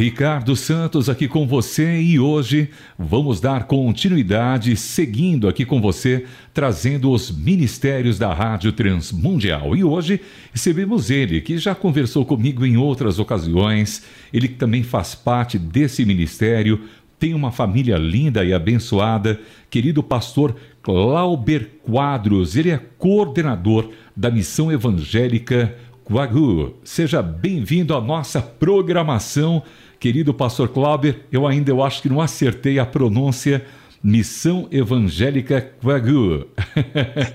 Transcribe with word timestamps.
Ricardo 0.00 0.56
Santos 0.56 1.10
aqui 1.10 1.28
com 1.28 1.46
você 1.46 2.00
e 2.00 2.18
hoje 2.18 2.70
vamos 2.98 3.38
dar 3.38 3.64
continuidade 3.64 4.74
seguindo 4.74 5.46
aqui 5.46 5.66
com 5.66 5.78
você, 5.78 6.24
trazendo 6.54 7.10
os 7.10 7.30
ministérios 7.30 8.18
da 8.18 8.32
Rádio 8.32 8.72
Transmundial. 8.72 9.76
E 9.76 9.84
hoje 9.84 10.18
recebemos 10.54 11.10
ele, 11.10 11.42
que 11.42 11.58
já 11.58 11.74
conversou 11.74 12.24
comigo 12.24 12.64
em 12.64 12.78
outras 12.78 13.18
ocasiões, 13.18 14.02
ele 14.32 14.48
também 14.48 14.82
faz 14.82 15.14
parte 15.14 15.58
desse 15.58 16.02
ministério, 16.06 16.80
tem 17.18 17.34
uma 17.34 17.52
família 17.52 17.98
linda 17.98 18.42
e 18.42 18.54
abençoada, 18.54 19.38
querido 19.68 20.02
pastor 20.02 20.56
Clauber 20.82 21.72
Quadros, 21.82 22.56
ele 22.56 22.70
é 22.70 22.80
coordenador 22.96 23.90
da 24.16 24.30
missão 24.30 24.72
evangélica 24.72 25.76
Wagyu. 26.08 26.74
Seja 26.82 27.22
bem-vindo 27.22 27.94
à 27.94 28.00
nossa 28.00 28.42
programação, 28.42 29.62
querido 30.00 30.32
pastor 30.32 30.70
Clauber. 30.70 31.20
Eu 31.30 31.46
ainda 31.46 31.70
eu 31.70 31.82
acho 31.82 32.00
que 32.00 32.08
não 32.08 32.20
acertei 32.20 32.78
a 32.78 32.86
pronúncia 32.86 33.64
Missão 34.02 34.66
Evangélica 34.72 35.72
Wagyu. 35.82 36.48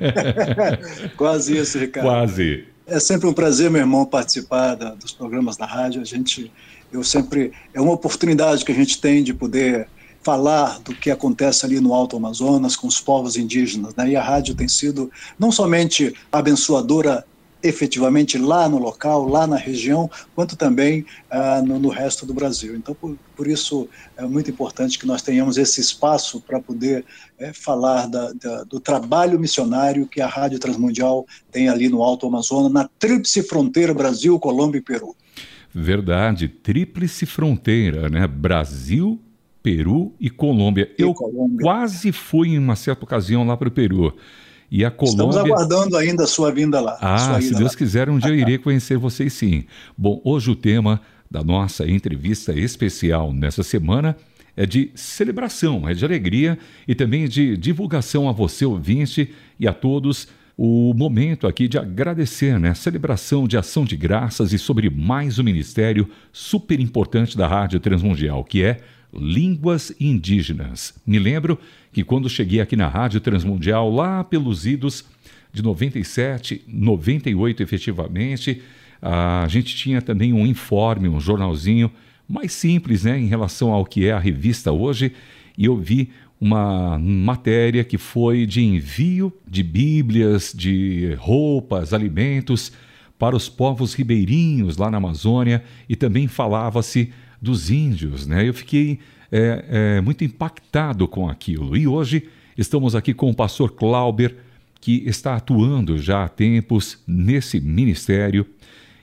Quase 1.16 1.55
isso, 1.55 1.78
Ricardo. 1.78 2.08
Quase. 2.08 2.66
É 2.88 3.00
sempre 3.00 3.28
um 3.28 3.34
prazer, 3.34 3.70
meu 3.70 3.82
irmão, 3.82 4.04
participar 4.05 4.74
da, 4.74 4.96
dos 4.96 5.12
programas 5.12 5.55
da 5.58 5.66
rádio. 5.66 6.02
A 6.02 6.05
gente, 6.05 6.52
eu 6.91 7.04
sempre 7.04 7.52
é 7.72 7.80
uma 7.80 7.94
oportunidade 7.94 8.66
que 8.66 8.72
a 8.72 8.76
gente 8.76 9.00
tem 9.00 9.24
de 9.24 9.34
poder 9.34 9.88
falar 10.24 10.80
do 10.80 10.96
que 10.96 11.12
acontece 11.12 11.68
ali 11.68 11.80
no 11.80 11.94
Alto 11.94 12.18
Amazonas 12.18 12.76
com 12.76 12.88
os 12.88 13.00
povos 13.00 13.38
indígenas, 13.38 13.94
né? 13.94 14.10
E 14.10 14.16
a 14.16 14.24
rádio 14.24 14.55
tem 14.55 14.68
sido 14.68 15.12
não 15.38 15.52
somente 15.52 16.16
abençoadora 16.32 17.24
efetivamente 17.68 18.38
lá 18.38 18.70
no 18.70 18.77
local, 18.77 19.27
lá 19.27 19.48
na 19.48 19.58
região, 19.58 20.10
quanto 20.35 20.55
também 20.55 21.05
ah, 21.30 21.62
no, 21.62 21.80
no, 21.80 21.90
resto 21.90 22.26
do 22.26 22.34
Brasil. 22.34 22.76
Então, 22.76 22.94
por, 22.94 23.18
por, 23.35 23.48
isso 23.48 23.90
é 24.16 24.24
muito 24.24 24.52
importante 24.52 24.99
que 24.99 25.07
nós 25.07 25.22
tenhamos 25.22 25.57
esse 25.57 25.82
espaço 25.82 26.40
para 26.41 26.60
poder 26.60 27.04
é, 27.40 27.52
falar 27.54 28.07
da, 28.07 28.32
da, 28.34 28.63
do 28.63 28.80
trabalho 28.80 29.40
missionário 29.40 30.07
que 30.07 30.22
a 30.22 30.27
Rádio 30.27 30.60
Transmundial 30.60 31.26
tem 31.52 31.68
ali 31.68 31.90
no 31.90 32.04
Alto 32.04 32.27
Amazonas, 32.27 32.72
na 32.72 32.90
tríplice 32.99 33.41
fronteira 33.44 33.94
Brasil, 33.94 34.40
Colômbia 34.40 34.79
e 34.79 34.82
Peru. 34.82 35.16
Verdade, 35.74 36.48
tríplice 36.48 37.26
fronteira, 37.26 38.07
né? 38.10 38.26
Brasil, 38.27 39.20
Peru 39.62 40.13
e 40.20 40.29
Colômbia. 40.29 40.90
E 40.98 41.02
Eu 41.02 41.13
Colômbia. 41.13 41.63
quase 41.63 42.12
fui 42.12 42.50
em 42.50 42.60
uma 42.60 42.76
certa 42.76 43.04
ocasião 43.04 43.46
lá 43.46 43.57
para 43.57 43.68
o 43.68 43.72
Peru. 43.72 44.16
E 44.71 44.84
a 44.84 44.91
Colômbia. 44.91 45.26
Estamos 45.26 45.38
aguardando 45.38 45.98
ainda 45.98 46.24
a 46.24 46.27
sua 46.27 46.52
vinda 46.52 46.82
lá. 46.82 46.98
Ah, 47.02 47.40
se 47.41 47.54
Deus 47.54 47.71
lá. 47.71 47.77
quiser, 47.77 48.10
um 48.10 48.18
dia 48.18 48.32
eu 48.32 48.35
irei 48.40 48.58
conhecer 48.58 48.98
vocês 48.98 49.34
sim. 49.34 49.66
Bom, 49.98 50.22
hoje 50.24 50.52
o 50.52 50.55
tema 50.55 51.02
da 51.30 51.44
nossa 51.44 51.90
entrevista 51.90 52.54
especial 52.54 53.34
nessa 53.34 53.63
semana 53.63 54.16
é 54.55 54.66
de 54.66 54.91
celebração, 54.96 55.88
é 55.88 55.94
de 55.94 56.05
alegria 56.05 56.57
e 56.88 56.96
também 56.96 57.27
de 57.27 57.57
divulgação 57.57 58.30
a 58.30 58.32
você, 58.32 58.66
ouvinte, 58.66 59.34
e 59.60 59.68
a 59.68 59.74
todos 59.74 60.27
o 60.57 60.94
momento 60.94 61.48
aqui 61.48 61.68
de 61.68 61.77
agradecer, 61.77 62.57
né? 62.60 62.74
Celebração 62.74 63.48
de 63.48 63.57
ação 63.57 63.84
de 63.84 63.98
graças 63.98 64.53
e 64.53 64.57
sobre 64.57 64.90
mais 64.90 65.38
um 65.38 65.44
ministério 65.44 66.09
super 66.31 66.79
importante 66.79 67.38
da 67.38 67.46
Rádio 67.46 67.79
Transmundial, 67.79 68.44
que 68.44 68.63
é 68.63 68.78
Línguas 69.13 69.94
Indígenas. 70.00 70.94
Me 71.06 71.19
lembro 71.19 71.59
que 71.96 72.03
quando 72.03 72.29
cheguei 72.29 72.59
aqui 72.59 72.75
na 72.75 72.90
Rádio 72.90 73.22
Transmundial, 73.22 73.90
lá 73.90 74.22
pelos 74.22 74.66
idos 74.66 75.06
de 75.53 75.63
97, 75.63 76.62
98 76.68 77.63
efetivamente, 77.63 78.62
a 79.01 79.46
gente 79.47 79.74
tinha 79.78 80.01
também 80.01 80.34
um 80.34 80.46
informe, 80.46 81.07
um 81.07 81.22
jornalzinho 81.22 81.90
mais 82.28 82.51
simples 82.51 83.06
né, 83.06 83.17
em 83.17 83.28
relação 83.28 83.72
ao 83.72 83.85
que 83.85 84.06
é 84.06 84.11
a 84.11 84.19
revista 84.19 84.73
hoje, 84.73 85.13
e 85.57 85.63
eu 85.63 85.78
vi 85.78 86.09
uma 86.38 87.00
matéria 87.00 87.81
que 87.81 87.97
foi 87.97 88.45
de 88.45 88.62
envio 88.62 89.31
de 89.47 89.63
bíblias, 89.63 90.51
de 90.53 91.16
roupas, 91.17 91.94
alimentos 91.94 92.73
para 93.17 93.38
os 93.38 93.47
povos 93.47 93.94
ribeirinhos 93.94 94.75
lá 94.75 94.91
na 94.91 94.97
Amazônia 94.97 95.63
e 95.88 95.95
também 95.95 96.27
falava-se 96.27 97.13
dos 97.41 97.72
índios. 97.72 98.27
Né? 98.27 98.50
Eu 98.50 98.53
fiquei 98.53 99.00
é, 99.31 99.66
é, 99.97 100.02
muito 100.02 100.24
impactado 100.24 101.08
com 101.08 101.30
aquilo. 101.30 101.75
E 101.75 101.88
hoje 101.88 102.28
estamos 102.58 102.96
aqui 102.96 103.13
com 103.13 103.30
o 103.30 103.36
pastor 103.36 103.72
Clauber, 103.72 104.36
que 104.80 105.03
está 105.06 105.36
atuando 105.36 105.97
já 105.97 106.24
há 106.24 106.30
tempos 106.30 107.00
nesse 107.08 107.59
ministério. 107.59 108.46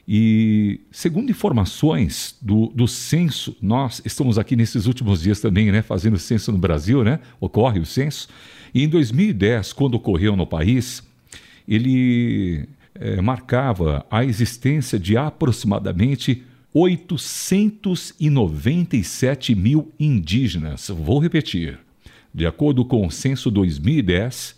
E 0.07 0.81
segundo 0.91 1.31
informações 1.31 2.37
do, 2.41 2.67
do 2.69 2.89
censo, 2.89 3.57
nós 3.61 4.03
estamos 4.05 4.39
aqui 4.39 4.57
nesses 4.57 4.87
últimos 4.87 5.23
dias 5.23 5.41
também, 5.41 5.71
né, 5.71 5.83
fazendo 5.83 6.19
censo 6.19 6.53
no 6.53 6.59
Brasil, 6.59 7.05
né? 7.05 7.21
Ocorre 7.41 7.81
o 7.81 7.87
censo. 7.87 8.29
E 8.75 8.83
em 8.83 8.89
2010, 8.89 9.73
quando 9.73 9.95
ocorreu 9.95 10.37
no 10.37 10.47
país, 10.47 11.03
ele 11.69 12.69
é, 12.95 13.21
marcava 13.21 14.05
a 14.11 14.25
existência 14.25 14.99
de 14.99 15.17
aproximadamente 15.17 16.43
897 16.75 19.55
mil 19.55 19.93
indígenas. 19.99 20.89
Vou 20.89 21.19
repetir. 21.19 21.79
De 22.35 22.47
acordo 22.47 22.83
com 22.85 23.07
o 23.07 23.11
censo 23.11 23.51
2010, 23.51 24.57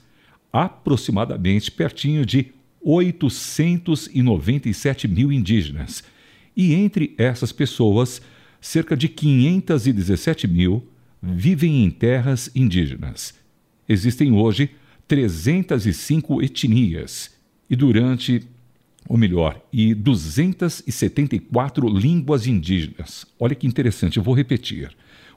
aproximadamente 0.53 1.73
pertinho 1.73 2.25
de 2.25 2.53
897 2.81 5.09
mil 5.09 5.33
indígenas. 5.33 6.05
E 6.57 6.73
entre 6.75 7.15
essas 7.19 7.51
pessoas, 7.51 8.23
cerca 8.61 8.97
de 8.97 9.09
517 9.09 10.47
mil 10.47 10.87
vivem 11.21 11.85
em 11.85 11.91
terras 11.91 12.49
indígenas. 12.55 13.35
Existem 13.89 14.31
hoje 14.33 14.71
305 15.09 16.41
etnias 16.43 17.35
e 17.69 17.75
durante 17.75 18.47
ou 19.09 19.17
melhor, 19.17 19.61
e 19.73 19.95
274 19.95 21.89
línguas 21.89 22.47
indígenas. 22.47 23.27
Olha 23.39 23.55
que 23.55 23.67
interessante, 23.67 24.17
eu 24.17 24.23
vou 24.23 24.35
repetir. 24.35 24.91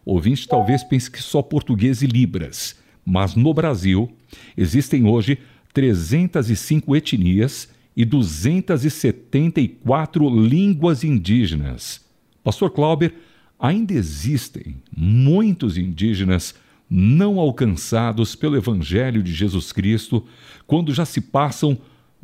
O 0.06 0.14
ouvinte 0.14 0.48
talvez 0.48 0.84
pense 0.84 1.10
que 1.12 1.22
só 1.22 1.42
português 1.42 2.02
e 2.02 2.08
libras, 2.08 2.80
mas 3.06 3.36
no 3.36 3.54
Brasil 3.54 4.10
existem 4.56 5.06
hoje 5.06 5.38
305 5.74 6.96
etnias 6.96 7.68
e 7.96 8.06
274 8.06 10.30
línguas 10.30 11.04
indígenas. 11.04 12.06
Pastor 12.44 12.72
Clauber, 12.72 13.14
ainda 13.60 13.94
existem 13.94 14.78
muitos 14.96 15.78
indígenas 15.78 16.56
não 16.90 17.38
alcançados 17.40 18.36
pelo 18.36 18.56
Evangelho 18.56 19.22
de 19.22 19.34
Jesus 19.34 19.74
Cristo 19.74 20.26
quando 20.66 20.94
já 20.94 21.04
se 21.06 21.20
passam 21.20 21.78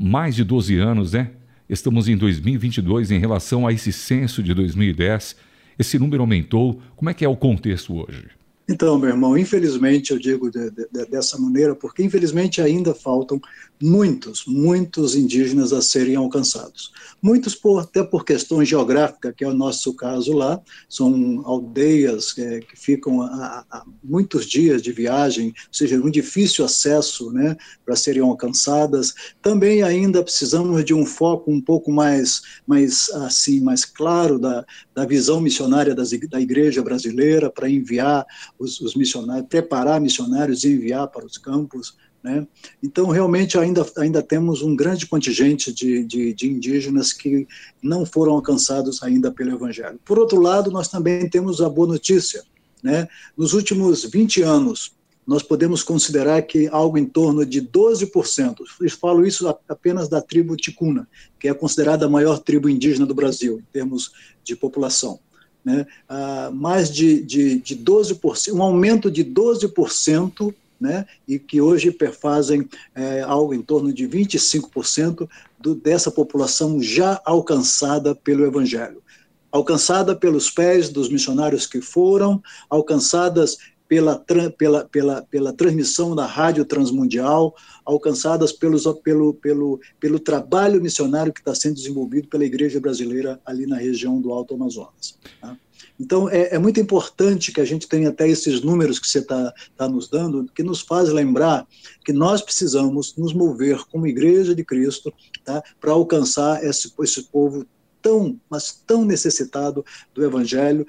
mais 0.03 0.35
de 0.35 0.43
12 0.43 0.75
anos, 0.77 1.13
né? 1.13 1.31
Estamos 1.69 2.09
em 2.09 2.17
2022 2.17 3.09
em 3.09 3.19
relação 3.19 3.65
a 3.65 3.71
esse 3.71 3.93
censo 3.93 4.43
de 4.43 4.53
2010. 4.53 5.35
Esse 5.79 5.97
número 5.97 6.21
aumentou. 6.21 6.81
Como 6.97 7.09
é 7.09 7.13
que 7.13 7.23
é 7.23 7.29
o 7.29 7.37
contexto 7.37 7.95
hoje? 7.95 8.42
Então, 8.67 8.97
meu 8.97 9.09
irmão, 9.09 9.37
infelizmente 9.37 10.11
eu 10.11 10.19
digo 10.19 10.49
de, 10.49 10.71
de, 10.71 11.05
dessa 11.09 11.37
maneira, 11.37 11.75
porque 11.75 12.01
infelizmente 12.01 12.61
ainda 12.61 12.93
faltam 12.93 13.41
muitos, 13.81 14.45
muitos 14.47 15.15
indígenas 15.15 15.73
a 15.73 15.81
serem 15.81 16.15
alcançados. 16.15 16.93
Muitos 17.21 17.53
por, 17.53 17.79
até 17.79 18.01
por 18.01 18.23
questões 18.23 18.69
geográficas, 18.69 19.33
que 19.35 19.43
é 19.43 19.47
o 19.47 19.53
nosso 19.53 19.93
caso 19.93 20.31
lá, 20.31 20.61
são 20.87 21.41
aldeias 21.43 22.33
é, 22.37 22.61
que 22.61 22.79
ficam 22.79 23.21
a, 23.21 23.65
a, 23.69 23.85
muitos 24.01 24.45
dias 24.45 24.81
de 24.81 24.93
viagem, 24.93 25.47
ou 25.47 25.53
seja, 25.73 25.97
um 25.97 26.09
difícil 26.09 26.63
acesso 26.63 27.31
né, 27.33 27.57
para 27.85 27.97
serem 27.97 28.21
alcançadas. 28.21 29.13
Também 29.41 29.83
ainda 29.83 30.23
precisamos 30.23 30.85
de 30.85 30.93
um 30.93 31.05
foco 31.05 31.51
um 31.51 31.59
pouco 31.59 31.91
mais, 31.91 32.41
mais 32.65 33.09
assim, 33.09 33.59
mais 33.59 33.83
claro 33.83 34.39
da, 34.39 34.65
da 34.95 35.05
visão 35.05 35.41
missionária 35.41 35.93
das, 35.93 36.11
da 36.29 36.39
igreja 36.39 36.81
brasileira 36.81 37.51
para 37.51 37.69
enviar 37.69 38.25
os, 38.57 38.79
os 38.81 38.95
missionários, 38.95 39.47
preparar 39.47 39.99
missionários 39.99 40.63
e 40.63 40.73
enviar 40.73 41.07
para 41.07 41.25
os 41.25 41.37
campos. 41.37 41.95
Né? 42.23 42.47
Então, 42.81 43.07
realmente, 43.07 43.57
ainda, 43.57 43.85
ainda 43.97 44.21
temos 44.21 44.61
um 44.61 44.75
grande 44.75 45.05
contingente 45.05 45.73
de, 45.73 46.03
de, 46.05 46.33
de, 46.33 46.49
indígenas 46.49 47.11
que 47.11 47.45
não 47.81 48.05
foram 48.05 48.33
alcançados 48.33 49.03
ainda 49.03 49.29
pelo 49.31 49.51
Evangelho. 49.51 49.99
Por 50.05 50.17
outro 50.17 50.39
lado, 50.39 50.71
nós 50.71 50.87
também 50.87 51.29
temos 51.29 51.61
a 51.61 51.69
boa 51.69 51.87
notícia. 51.87 52.43
Né? 52.81 53.07
Nos 53.37 53.53
últimos 53.53 54.05
20 54.05 54.41
anos, 54.41 54.93
nós 55.25 55.41
podemos 55.41 55.83
considerar 55.83 56.41
que 56.41 56.67
algo 56.67 56.97
em 56.97 57.05
torno 57.05 57.45
de 57.45 57.61
12%, 57.61 58.57
eu 58.81 58.89
falo 58.91 59.25
isso 59.25 59.47
apenas 59.67 60.09
da 60.09 60.21
tribo 60.21 60.55
Ticuna, 60.55 61.07
que 61.39 61.47
é 61.47 61.53
considerada 61.53 62.05
a 62.05 62.09
maior 62.09 62.39
tribo 62.39 62.69
indígena 62.69 63.05
do 63.05 63.15
Brasil, 63.15 63.59
em 63.59 63.71
termos 63.71 64.11
de 64.43 64.55
população. 64.55 65.19
Né? 65.63 65.85
Ah, 66.09 66.51
mais 66.53 66.91
de, 66.91 67.21
de, 67.21 67.59
de 67.59 67.75
12%, 67.75 68.53
um 68.53 68.61
aumento 68.61 69.09
de 69.09 69.23
12% 69.23 70.53
né, 70.79 71.05
e 71.25 71.39
que 71.39 71.61
hoje 71.61 71.91
perfazem 71.91 72.67
é, 72.93 73.21
algo 73.21 73.53
em 73.53 73.61
torno 73.61 73.93
de 73.93 74.05
25% 74.05 75.29
do, 75.57 75.73
dessa 75.73 76.11
população 76.11 76.81
já 76.81 77.21
alcançada 77.23 78.13
pelo 78.13 78.45
Evangelho. 78.45 79.01
alcançada 79.49 80.13
pelos 80.13 80.49
pés 80.49 80.89
dos 80.89 81.07
missionários 81.07 81.65
que 81.65 81.79
foram, 81.79 82.41
alcançadas 82.69 83.57
pela, 83.93 84.17
pela, 84.57 84.85
pela, 84.85 85.21
pela 85.21 85.53
transmissão 85.53 86.15
da 86.15 86.25
rádio 86.25 86.65
transmundial, 86.65 87.55
alcançadas 87.85 88.51
pelos, 88.51 88.85
pelo, 89.03 89.35
pelo, 89.35 89.79
pelo 89.99 90.19
trabalho 90.19 90.81
missionário 90.81 91.31
que 91.31 91.41
está 91.41 91.53
sendo 91.53 91.75
desenvolvido 91.75 92.27
pela 92.27 92.43
Igreja 92.43 92.79
Brasileira 92.79 93.39
ali 93.45 93.67
na 93.67 93.77
região 93.77 94.19
do 94.19 94.33
Alto 94.33 94.55
Amazonas. 94.55 95.19
Tá? 95.39 95.55
Então, 95.99 96.27
é, 96.27 96.55
é, 96.55 96.57
muito 96.57 96.79
importante 96.79 97.51
que 97.51 97.61
a 97.61 97.65
gente 97.65 97.87
tenha 97.87 98.09
até 98.09 98.27
esses 98.27 98.61
números 98.61 98.97
que 98.97 99.07
você 99.07 99.19
está 99.19 99.53
tá 99.77 99.87
nos 99.87 100.09
dando, 100.09 100.49
que 100.55 100.63
nos 100.63 100.81
faz 100.81 101.09
lembrar 101.09 101.67
que 102.03 102.11
nós 102.11 102.41
precisamos 102.41 103.15
nos 103.15 103.31
mover 103.31 103.77
como 103.91 104.07
Igreja 104.07 104.55
de 104.55 104.65
Cristo 104.65 105.13
tá, 105.45 105.61
para 105.79 105.91
alcançar 105.91 106.63
esse, 106.63 106.91
esse 106.99 107.23
povo 107.25 107.63
tão, 108.03 108.37
mas 108.49 108.83
tão 108.85 109.05
necessitado 109.05 109.83
do 110.13 110.23
Evangelho, 110.23 110.85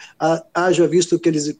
haja 0.52 0.86
visto 0.86 1.18
que 1.18 1.28
eles, 1.28 1.54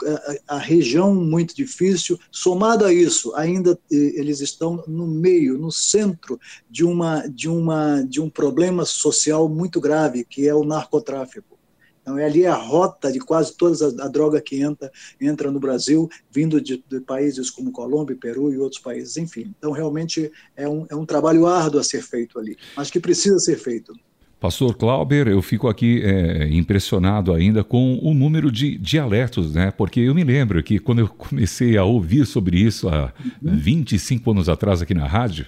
a, 0.49 0.56
a, 0.56 0.59
região 0.59 1.15
muito 1.15 1.55
difícil, 1.55 2.19
somado 2.31 2.85
a 2.85 2.93
isso, 2.93 3.33
ainda 3.37 3.79
eles 3.89 4.41
estão 4.41 4.83
no 4.89 5.06
meio, 5.06 5.56
no 5.56 5.71
centro 5.71 6.39
de, 6.69 6.85
uma, 6.85 7.27
de, 7.29 7.49
uma, 7.49 8.03
de 8.03 8.21
um 8.21 8.29
problema 8.29 8.85
social 8.85 9.49
muito 9.49 9.81
grave, 9.81 10.25
que 10.25 10.49
é 10.49 10.55
o 10.55 10.65
narcotráfico. 10.65 11.55
Então, 12.03 12.17
ali 12.17 12.45
é 12.45 12.49
a 12.49 12.55
rota 12.55 13.11
de 13.11 13.19
quase 13.19 13.57
toda 13.57 14.05
a, 14.05 14.09
droga 14.09 14.39
que 14.39 14.61
entra, 14.61 14.93
entra 15.19 15.50
no 15.50 15.59
Brasil, 15.59 16.07
vindo 16.31 16.61
de, 16.61 16.85
de, 16.87 17.00
países 17.00 17.49
como 17.49 17.73
Colômbia, 17.73 18.15
Peru 18.15 18.53
e 18.53 18.59
outros 18.59 18.83
países, 18.83 19.17
enfim. 19.17 19.55
Então, 19.57 19.73
realmente, 19.73 20.31
é 20.55 20.69
um, 20.69 20.87
é 20.91 20.95
um 20.95 21.07
trabalho 21.07 21.47
árduo 21.47 21.81
a 21.81 21.85
ser 21.85 22.03
feito 22.03 22.39
ali, 22.39 22.59
mas 22.77 22.91
que 22.91 23.00
precisa 23.00 23.39
ser 23.39 23.57
feito. 23.57 23.95
Pastor 24.41 24.75
Clauber, 24.77 25.29
eu 25.29 25.41
fico 25.41 25.69
aqui 25.69 26.03
é, 26.03 26.49
impressionado 26.49 27.33
ainda 27.33 27.65
com 27.65 27.99
o 28.03 28.13
número 28.13 28.53
de 28.53 28.77
dialetos, 28.77 29.55
né? 29.55 29.71
Porque 29.71 30.01
eu 30.01 30.15
me 30.15 30.23
lembro 30.23 30.63
que 30.63 30.79
quando 30.79 30.99
eu 30.99 31.09
comecei 31.09 31.77
a 31.77 31.85
ouvir 31.85 32.27
sobre 32.27 32.59
isso 32.59 32.89
há 32.89 33.13
uhum. 33.43 33.57
25 33.57 34.31
anos 34.31 34.49
atrás 34.49 34.83
aqui 34.83 34.93
na 34.93 35.07
rádio, 35.07 35.47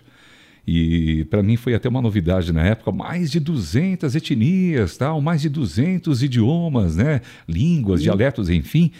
e 0.66 1.24
para 1.30 1.42
mim 1.42 1.56
foi 1.56 1.74
até 1.74 1.88
uma 1.88 2.02
novidade 2.02 2.52
na 2.52 2.64
época, 2.64 2.90
mais 2.90 3.30
de 3.30 3.38
200 3.38 4.16
etnias, 4.16 4.96
tal, 4.96 5.20
mais 5.20 5.42
de 5.42 5.48
200 5.48 6.22
idiomas, 6.22 6.96
né? 6.96 7.20
Línguas, 7.48 8.02
dialetos, 8.02 8.50
enfim. 8.50 8.90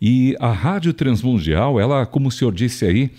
E 0.00 0.36
a 0.38 0.52
Rádio 0.52 0.92
Transmundial, 0.92 1.80
ela, 1.80 2.04
como 2.04 2.28
o 2.28 2.30
senhor 2.30 2.52
disse 2.52 2.84
aí, 2.84 3.10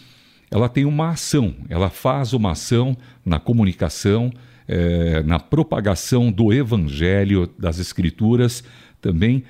ela 0.52 0.70
tem 0.70 0.86
uma 0.86 1.10
ação, 1.10 1.56
ela 1.70 1.90
faz 1.90 2.34
uma 2.34 2.52
ação 2.52 2.96
na 3.26 3.40
comunicação, 3.40 4.32
é, 4.68 5.24
na 5.24 5.40
propagação 5.40 6.32
do 6.32 6.52
evangelho 6.52 7.50
das 7.58 7.80
escrituras, 7.80 8.64
também 9.02 9.44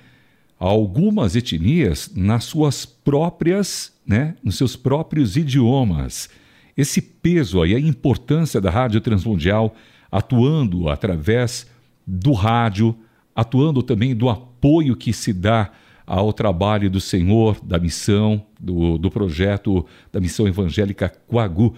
algumas 0.59 1.35
etnias 1.35 2.11
nas 2.15 2.43
suas 2.43 2.85
próprias, 2.85 3.93
né, 4.05 4.35
nos 4.43 4.57
seus 4.57 4.75
próprios 4.75 5.35
idiomas. 5.35 6.29
Esse 6.75 7.01
peso 7.01 7.61
aí, 7.61 7.75
a 7.75 7.79
importância 7.79 8.61
da 8.61 8.69
Rádio 8.69 9.01
Transmundial 9.01 9.75
atuando 10.11 10.89
através 10.89 11.67
do 12.05 12.31
rádio, 12.31 12.95
atuando 13.35 13.83
também 13.83 14.15
do 14.15 14.29
apoio 14.29 14.95
que 14.95 15.11
se 15.11 15.33
dá 15.33 15.71
ao 16.05 16.31
trabalho 16.31 16.89
do 16.89 17.01
Senhor, 17.01 17.59
da 17.63 17.77
missão, 17.77 18.45
do, 18.59 18.97
do 18.97 19.11
projeto 19.11 19.85
da 20.11 20.21
missão 20.21 20.47
evangélica 20.47 21.09
Coagu. 21.27 21.75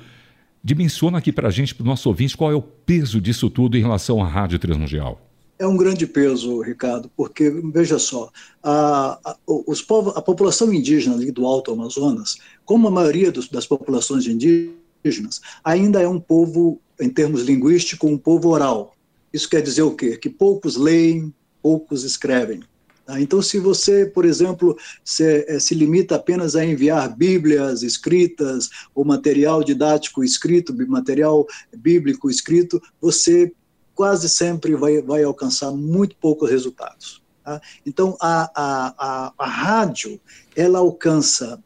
Dimensiona 0.63 1.17
aqui 1.17 1.31
para 1.31 1.47
a 1.47 1.51
gente, 1.51 1.73
para 1.73 1.83
o 1.83 1.87
nosso 1.87 2.09
ouvinte, 2.09 2.35
qual 2.35 2.51
é 2.51 2.55
o 2.55 2.61
peso 2.61 3.21
disso 3.21 3.49
tudo 3.49 3.77
em 3.77 3.81
relação 3.81 4.21
à 4.21 4.27
Rádio 4.27 4.59
Transmundial. 4.59 5.21
É 5.57 5.67
um 5.67 5.75
grande 5.75 6.07
peso, 6.07 6.61
Ricardo, 6.61 7.11
porque, 7.17 7.49
veja 7.49 7.99
só, 7.99 8.29
a, 8.63 9.19
a, 9.23 9.37
os 9.45 9.81
povos, 9.81 10.15
a 10.15 10.21
população 10.21 10.73
indígena 10.73 11.17
do 11.31 11.45
Alto 11.45 11.73
Amazonas, 11.73 12.37
como 12.63 12.87
a 12.87 12.91
maioria 12.91 13.29
dos, 13.29 13.49
das 13.49 13.65
populações 13.65 14.25
indígenas, 14.25 15.41
ainda 15.63 16.01
é 16.01 16.07
um 16.07 16.19
povo, 16.19 16.79
em 16.99 17.09
termos 17.09 17.41
linguísticos, 17.41 18.09
um 18.09 18.17
povo 18.17 18.49
oral. 18.49 18.95
Isso 19.33 19.49
quer 19.49 19.61
dizer 19.61 19.81
o 19.81 19.95
quê? 19.95 20.17
Que 20.17 20.29
poucos 20.29 20.77
leem, 20.77 21.33
poucos 21.61 22.03
escrevem. 22.03 22.61
Tá? 23.09 23.19
Então, 23.19 23.41
se 23.41 23.57
você, 23.57 24.05
por 24.05 24.23
exemplo, 24.23 24.77
se, 25.03 25.43
eh, 25.47 25.59
se, 25.59 25.73
limita 25.73 26.15
apenas 26.15 26.55
a 26.55 26.63
enviar 26.63 27.17
bíblias 27.17 27.81
escritas 27.81 28.69
ou 28.93 29.03
material 29.03 29.63
didático 29.63 30.23
escrito, 30.23 30.75
material 30.87 31.47
bíblico 31.75 32.29
escrito, 32.29 32.79
você 33.01 33.51
quase 33.95 34.29
sempre 34.29 34.75
vai, 34.75 35.01
vai 35.01 35.23
alcançar 35.23 35.71
muito 35.71 36.15
poucos 36.17 36.51
resultados. 36.51 37.23
Tá? 37.43 37.59
Então, 37.83 38.15
a, 38.21 38.43
a, 38.53 38.93
a, 38.99 39.33
a 39.39 39.47
rádio, 39.47 40.21
ela 40.55 40.77
alcança 40.77 41.59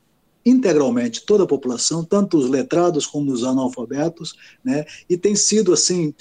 integralmente 0.45 1.25
toda 1.25 1.43
a 1.43 1.47
população, 1.47 2.05
tanto 2.05 2.37
os 2.37 2.49
letrados 2.49 3.05
como 3.05 3.33
os 3.33 3.43
analfabetos, 3.43 4.33
né? 4.63 4.85
E 5.09 5.17
tem 5.17 5.35
sido 5.35 5.71
assim 5.71 6.13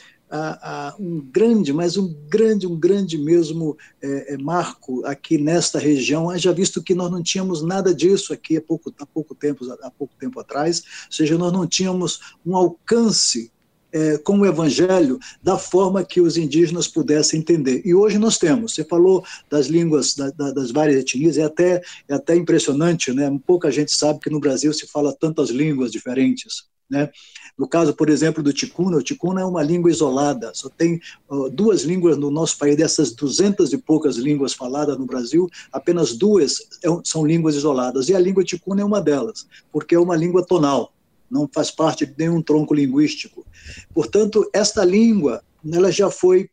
um 0.98 1.20
grande, 1.20 1.72
mas 1.72 1.96
um 1.96 2.14
grande, 2.28 2.66
um 2.66 2.78
grande 2.78 3.18
mesmo 3.18 3.76
é, 4.00 4.34
é, 4.34 4.38
marco 4.38 5.04
aqui 5.04 5.36
nesta 5.36 5.78
região, 5.78 6.30
haja 6.30 6.52
visto 6.52 6.82
que 6.82 6.94
nós 6.94 7.10
não 7.10 7.22
tínhamos 7.22 7.62
nada 7.62 7.94
disso 7.94 8.32
aqui 8.32 8.56
há 8.56 8.60
pouco, 8.60 8.92
há 8.98 9.06
pouco, 9.06 9.34
tempo, 9.34 9.64
há 9.82 9.90
pouco 9.90 10.14
tempo 10.18 10.40
atrás, 10.40 10.82
ou 11.06 11.12
seja, 11.12 11.36
nós 11.36 11.52
não 11.52 11.66
tínhamos 11.66 12.20
um 12.46 12.56
alcance 12.56 13.52
é, 13.92 14.16
com 14.16 14.38
o 14.38 14.46
evangelho 14.46 15.18
da 15.42 15.58
forma 15.58 16.02
que 16.02 16.20
os 16.20 16.36
indígenas 16.36 16.88
pudessem 16.88 17.40
entender. 17.40 17.82
E 17.84 17.94
hoje 17.94 18.18
nós 18.18 18.38
temos. 18.38 18.74
Você 18.74 18.84
falou 18.84 19.22
das 19.50 19.66
línguas 19.66 20.14
da, 20.14 20.30
da, 20.30 20.50
das 20.50 20.70
várias 20.70 20.96
etnias, 20.96 21.36
é 21.36 21.42
até, 21.42 21.82
é 22.08 22.14
até 22.14 22.34
impressionante, 22.34 23.12
né? 23.12 23.30
Pouca 23.46 23.70
gente 23.70 23.92
sabe 23.92 24.20
que 24.20 24.30
no 24.30 24.40
Brasil 24.40 24.72
se 24.72 24.86
fala 24.86 25.14
tantas 25.14 25.50
línguas 25.50 25.92
diferentes. 25.92 26.71
Né? 26.90 27.10
No 27.56 27.66
caso, 27.66 27.94
por 27.94 28.10
exemplo, 28.10 28.42
do 28.42 28.52
ticuna, 28.52 28.98
o 28.98 29.02
ticuna 29.02 29.40
é 29.40 29.44
uma 29.44 29.62
língua 29.62 29.90
isolada, 29.90 30.52
só 30.54 30.68
tem 30.68 31.00
uh, 31.28 31.48
duas 31.48 31.82
línguas 31.82 32.18
no 32.18 32.30
nosso 32.30 32.58
país, 32.58 32.76
dessas 32.76 33.12
duzentas 33.12 33.72
e 33.72 33.78
poucas 33.78 34.16
línguas 34.16 34.52
faladas 34.52 34.98
no 34.98 35.06
Brasil, 35.06 35.48
apenas 35.72 36.14
duas 36.14 36.60
é 36.84 36.88
são 37.04 37.26
línguas 37.26 37.54
isoladas, 37.54 38.08
e 38.08 38.14
a 38.14 38.18
língua 38.18 38.44
ticuna 38.44 38.82
é 38.82 38.84
uma 38.84 39.00
delas, 39.00 39.46
porque 39.72 39.94
é 39.94 39.98
uma 39.98 40.16
língua 40.16 40.44
tonal, 40.44 40.92
não 41.30 41.48
faz 41.50 41.70
parte 41.70 42.04
de 42.04 42.14
nenhum 42.18 42.42
tronco 42.42 42.74
linguístico. 42.74 43.46
Portanto, 43.94 44.48
esta 44.52 44.84
língua, 44.84 45.42
ela 45.72 45.90
já 45.90 46.10
foi 46.10 46.50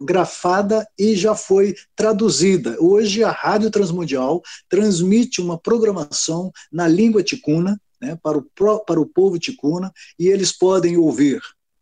grafada 0.00 0.86
e 0.98 1.14
já 1.14 1.34
foi 1.34 1.74
traduzida. 1.96 2.76
Hoje 2.80 3.24
a 3.24 3.30
Rádio 3.30 3.70
Transmundial 3.70 4.42
transmite 4.68 5.40
uma 5.40 5.58
programação 5.58 6.52
na 6.70 6.86
língua 6.86 7.22
ticuna, 7.22 7.80
né, 8.04 8.18
para, 8.22 8.38
o, 8.38 8.44
para 8.84 9.00
o 9.00 9.06
povo 9.06 9.38
ticuna, 9.38 9.92
e 10.18 10.28
eles 10.28 10.52
podem 10.52 10.96
ouvir 10.96 11.40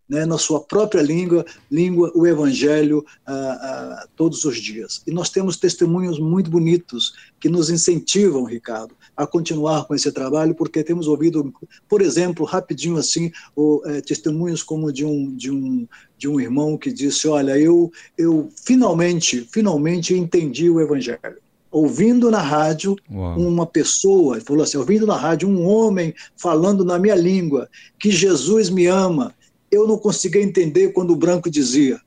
né, 0.09 0.27
na 0.27 0.37
sua 0.37 0.61
própria 0.61 1.01
língua, 1.01 1.45
língua 1.71 2.13
o 2.15 2.27
Evangelho 2.27 3.05
ah, 3.27 3.33
ah, 3.33 4.07
todos 4.15 4.45
os 4.45 4.61
dias. 4.61 5.03
E 5.07 5.11
nós 5.11 5.31
temos 5.31 5.57
testemunhos 5.57 6.19
muito 6.19 6.51
bonitos 6.51 7.15
que 7.41 7.49
nos 7.49 7.71
incentivam, 7.71 8.45
Ricardo, 8.45 8.95
a 9.17 9.27
continuar 9.27 9.87
com 9.87 9.95
esse 9.95 10.13
trabalho, 10.13 10.55
porque 10.55 10.85
temos 10.85 11.07
ouvido, 11.07 11.53
por 11.89 12.03
exemplo, 12.03 12.45
rapidinho 12.45 12.97
assim, 12.97 13.33
o, 13.57 13.83
é, 13.87 14.01
testemunhos 14.03 14.63
como 14.63 14.93
de 14.93 15.05
um, 15.05 15.35
de, 15.35 15.51
um, 15.51 15.89
de 16.19 16.29
um 16.29 16.39
irmão 16.39 16.77
que 16.77 16.93
disse, 16.93 17.27
olha, 17.27 17.59
eu, 17.59 17.91
eu 18.17 18.51
finalmente, 18.67 19.49
finalmente 19.51 20.15
entendi 20.15 20.69
o 20.69 20.81
Evangelho 20.81 21.42
ouvindo 21.73 22.31
na 22.31 22.41
rádio 22.41 22.95
Uau. 23.11 23.39
uma 23.39 23.67
pessoa, 23.67 24.41
falou 24.41 24.63
assim, 24.63 24.77
ouvindo 24.77 25.07
na 25.07 25.17
rádio 25.17 25.49
um 25.49 25.67
homem 25.67 26.15
falando 26.37 26.85
na 26.85 26.99
minha 26.99 27.15
língua 27.15 27.69
que 27.99 28.11
Jesus 28.11 28.69
me 28.69 28.87
ama. 28.87 29.35
Eu 29.71 29.89
não 29.89 29.97
conseguia 29.97 30.43
entender 30.43 30.93
quando 30.93 31.13
o 31.13 31.17
branco 31.17 31.51
dizia, 31.51 31.99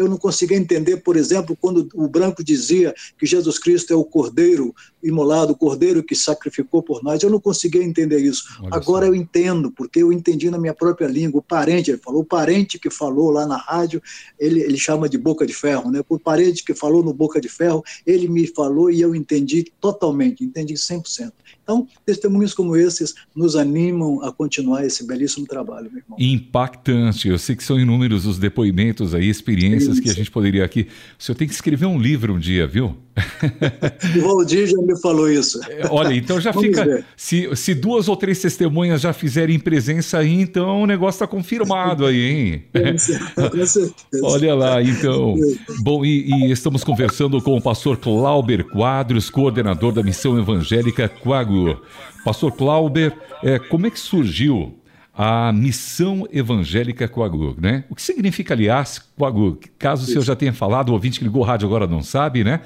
eu 0.00 0.08
não 0.08 0.16
conseguia 0.16 0.56
entender, 0.56 0.96
por 0.96 1.14
exemplo, 1.14 1.54
quando 1.54 1.86
o 1.92 2.08
branco 2.08 2.42
dizia 2.42 2.94
que 3.18 3.26
Jesus 3.26 3.58
Cristo 3.58 3.92
é 3.92 3.96
o 3.96 4.02
cordeiro 4.02 4.74
imolado, 5.02 5.52
o 5.52 5.56
cordeiro 5.56 6.02
que 6.02 6.14
sacrificou 6.14 6.82
por 6.82 7.02
nós. 7.02 7.22
Eu 7.22 7.28
não 7.28 7.38
conseguia 7.38 7.84
entender 7.84 8.18
isso. 8.18 8.44
Olha 8.62 8.70
Agora 8.74 9.06
eu 9.06 9.14
entendo, 9.14 9.70
porque 9.70 10.02
eu 10.02 10.10
entendi 10.10 10.50
na 10.50 10.58
minha 10.58 10.72
própria 10.72 11.06
língua. 11.06 11.40
O 11.40 11.42
parente, 11.42 11.90
ele 11.90 11.98
falou, 11.98 12.22
o 12.22 12.24
parente 12.24 12.78
que 12.78 12.88
falou 12.88 13.30
lá 13.30 13.46
na 13.46 13.58
rádio, 13.58 14.02
ele, 14.38 14.60
ele 14.60 14.78
chama 14.78 15.06
de 15.06 15.18
boca 15.18 15.46
de 15.46 15.52
ferro, 15.52 15.90
né? 15.90 16.00
O 16.08 16.18
parente 16.18 16.64
que 16.64 16.74
falou 16.74 17.02
no 17.02 17.12
boca 17.12 17.38
de 17.38 17.50
ferro, 17.50 17.84
ele 18.06 18.26
me 18.26 18.46
falou 18.46 18.90
e 18.90 19.02
eu 19.02 19.14
entendi 19.14 19.70
totalmente, 19.82 20.42
entendi 20.42 20.74
100%. 20.74 21.30
Então, 21.62 21.86
testemunhos 22.04 22.52
como 22.52 22.76
esses 22.76 23.14
nos 23.34 23.54
animam 23.54 24.22
a 24.24 24.32
continuar 24.32 24.84
esse 24.84 25.06
belíssimo 25.06 25.46
trabalho, 25.46 25.88
meu 25.90 26.02
irmão. 26.02 26.18
Impactante. 26.18 27.28
Eu 27.28 27.38
sei 27.38 27.54
que 27.54 27.62
são 27.62 27.78
inúmeros 27.78 28.26
os 28.26 28.38
depoimentos 28.38 29.14
aí, 29.14 29.28
experiências 29.28 29.89
que 29.98 30.10
a 30.10 30.12
gente 30.12 30.30
poderia 30.30 30.64
aqui. 30.64 30.86
O 31.18 31.22
senhor 31.22 31.36
tem 31.36 31.48
que 31.48 31.54
escrever 31.54 31.86
um 31.86 31.98
livro 31.98 32.34
um 32.34 32.38
dia, 32.38 32.66
viu? 32.66 32.96
o 34.16 34.20
Valdir 34.20 34.66
já 34.66 34.80
me 34.82 34.98
falou 35.00 35.30
isso. 35.30 35.60
É, 35.68 35.88
olha, 35.90 36.14
então 36.14 36.40
já 36.40 36.52
fica. 36.52 37.04
Se, 37.16 37.48
se 37.56 37.74
duas 37.74 38.08
ou 38.08 38.16
três 38.16 38.40
testemunhas 38.40 39.00
já 39.00 39.12
fizerem 39.12 39.58
presença 39.58 40.18
aí, 40.18 40.40
então 40.40 40.82
o 40.82 40.86
negócio 40.86 41.16
está 41.16 41.26
confirmado 41.26 42.06
aí, 42.06 42.22
hein? 42.22 42.64
Com 42.72 42.98
certeza. 42.98 43.92
Olha 44.22 44.54
lá, 44.54 44.82
então. 44.82 45.34
Bom, 45.80 46.04
e, 46.04 46.30
e, 46.30 46.50
estamos 46.52 46.84
conversando 46.84 47.40
com 47.40 47.56
o 47.56 47.62
pastor 47.62 47.96
Clauber 47.96 48.64
Quadros, 48.64 49.30
coordenador 49.30 49.92
da 49.92 50.02
missão 50.02 50.38
evangélica 50.38 51.08
Quagu. 51.08 51.80
Pastor 52.24 52.52
Clauber, 52.52 53.16
é, 53.42 53.58
como 53.58 53.86
é 53.86 53.90
que 53.90 53.98
surgiu 53.98 54.79
a 55.14 55.52
missão 55.52 56.26
evangélica 56.32 57.08
Coagu, 57.08 57.56
né? 57.60 57.84
O 57.90 57.94
que 57.94 58.02
significa, 58.02 58.54
aliás, 58.54 58.98
Coagu? 59.16 59.58
Caso 59.78 60.02
Isso. 60.02 60.10
o 60.10 60.12
senhor 60.12 60.24
já 60.24 60.36
tenha 60.36 60.52
falado, 60.52 60.90
o 60.90 60.92
ouvinte 60.92 61.18
que 61.18 61.24
ligou 61.24 61.42
o 61.42 61.44
rádio 61.44 61.66
agora 61.66 61.86
não 61.86 62.02
sabe, 62.02 62.44
né? 62.44 62.60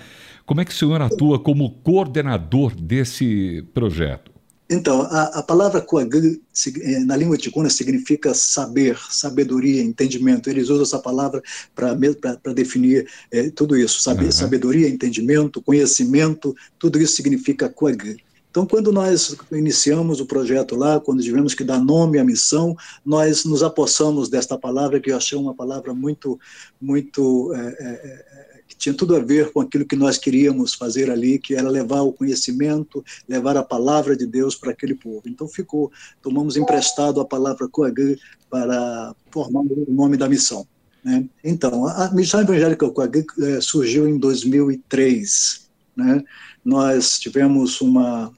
Como 0.47 0.61
é 0.61 0.65
que 0.65 0.71
o 0.71 0.75
senhor 0.75 1.01
atua 1.01 1.39
como 1.39 1.71
coordenador 1.83 2.75
desse 2.75 3.65
projeto? 3.73 4.35
Então, 4.69 5.03
a, 5.03 5.25
a 5.39 5.43
palavra 5.43 5.81
Coagu, 5.81 6.19
eh, 6.19 6.99
na 7.01 7.17
língua 7.17 7.37
ticuna, 7.37 7.69
significa 7.69 8.33
saber, 8.35 8.99
sabedoria, 9.11 9.83
entendimento. 9.83 10.49
Eles 10.49 10.69
usam 10.69 10.83
essa 10.83 10.99
palavra 10.99 11.43
para 11.75 12.53
definir 12.55 13.07
é, 13.31 13.51
tudo 13.51 13.77
isso. 13.77 14.01
Saber, 14.01 14.27
uhum. 14.27 14.33
Sabedoria, 14.33 14.89
entendimento, 14.89 15.63
conhecimento, 15.63 16.57
tudo 16.79 16.99
isso 16.99 17.15
significa 17.15 17.69
Coagu. 17.69 18.17
Então, 18.55 18.65
quando 18.65 18.93
nós 18.93 19.37
iniciamos 19.51 20.21
o 20.21 20.27
projeto 20.27 20.77
lá, 20.77 21.01
quando 21.01 21.21
tivemos 21.21 21.55
que 21.55 21.65
dar 21.65 21.81
nome 21.81 22.21
à 22.21 22.25
missão, 22.25 22.77
nós 23.05 23.45
nos 23.45 23.65
apossamos 23.65 24.29
desta 24.29 24.57
palavra, 24.57 25.01
que 25.01 25.11
eu 25.11 25.17
achei 25.17 25.37
uma 25.37 25.53
palavra 25.53 25.93
muito, 25.93 26.39
muito. 26.81 27.53
É, 27.53 27.59
é, 27.59 27.89
é, 27.91 28.61
que 28.69 28.77
tinha 28.77 28.95
tudo 28.95 29.17
a 29.17 29.19
ver 29.19 29.53
com 29.53 29.61
aquilo 29.61 29.85
que 29.85 29.97
nós 29.97 30.19
queríamos 30.19 30.73
fazer 30.73 31.11
ali, 31.11 31.37
que 31.37 31.57
era 31.57 31.69
levar 31.69 32.03
o 32.03 32.13
conhecimento, 32.13 33.05
levar 33.29 33.57
a 33.57 33.63
palavra 33.65 34.17
de 34.17 34.25
Deus 34.25 34.55
para 34.55 34.71
aquele 34.71 34.95
povo. 34.95 35.23
Então, 35.27 35.49
ficou, 35.49 35.91
tomamos 36.23 36.57
emprestado 36.57 37.21
a 37.21 37.25
palavra 37.25 37.69
Coagã 37.69 38.15
para 38.49 39.17
formar 39.33 39.63
o 39.63 39.85
nome 39.89 40.17
da 40.17 40.29
missão. 40.29 40.65
Né? 41.03 41.29
Então, 41.43 41.89
a, 41.89 42.09
Missão 42.13 42.41
Evangélica 42.41 42.89
Coagã 42.89 43.25
é, 43.41 43.61
surgiu 43.61 44.07
em 44.07 44.17
2003. 44.17 45.69
Né? 45.97 46.23
Nós 46.65 47.19
tivemos 47.19 47.81
uma 47.81 48.33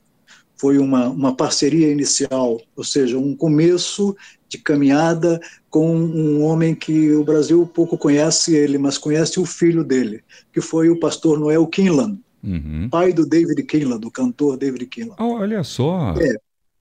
foi 0.57 0.79
uma, 0.79 1.09
uma 1.09 1.35
parceria 1.35 1.91
inicial, 1.91 2.61
ou 2.75 2.85
seja, 2.85 3.19
um 3.19 3.37
começo 3.37 4.17
de 4.49 4.59
caminhada 4.59 5.41
com 5.69 5.95
um 5.95 6.43
homem 6.43 6.75
que 6.75 7.13
o 7.13 7.25
Brasil 7.25 7.67
pouco 7.67 7.99
conhece 7.99 8.55
ele, 8.55 8.79
mas 8.79 8.97
conhece 8.97 9.39
o 9.39 9.45
filho 9.45 9.85
dele, 9.85 10.23
que 10.53 10.61
foi 10.61 10.89
o 10.89 10.99
pastor 10.99 11.39
Noel 11.39 11.67
Kinlan, 11.67 12.19
uhum. 12.43 12.89
pai 12.91 13.13
do 13.13 13.27
David 13.27 13.63
Kinlan, 13.65 13.99
do 13.99 14.11
cantor 14.11 14.57
David 14.57 14.87
Kinlan. 14.87 15.17
Oh, 15.19 15.35
olha 15.35 15.63
só! 15.63 16.15
É, 16.19 16.37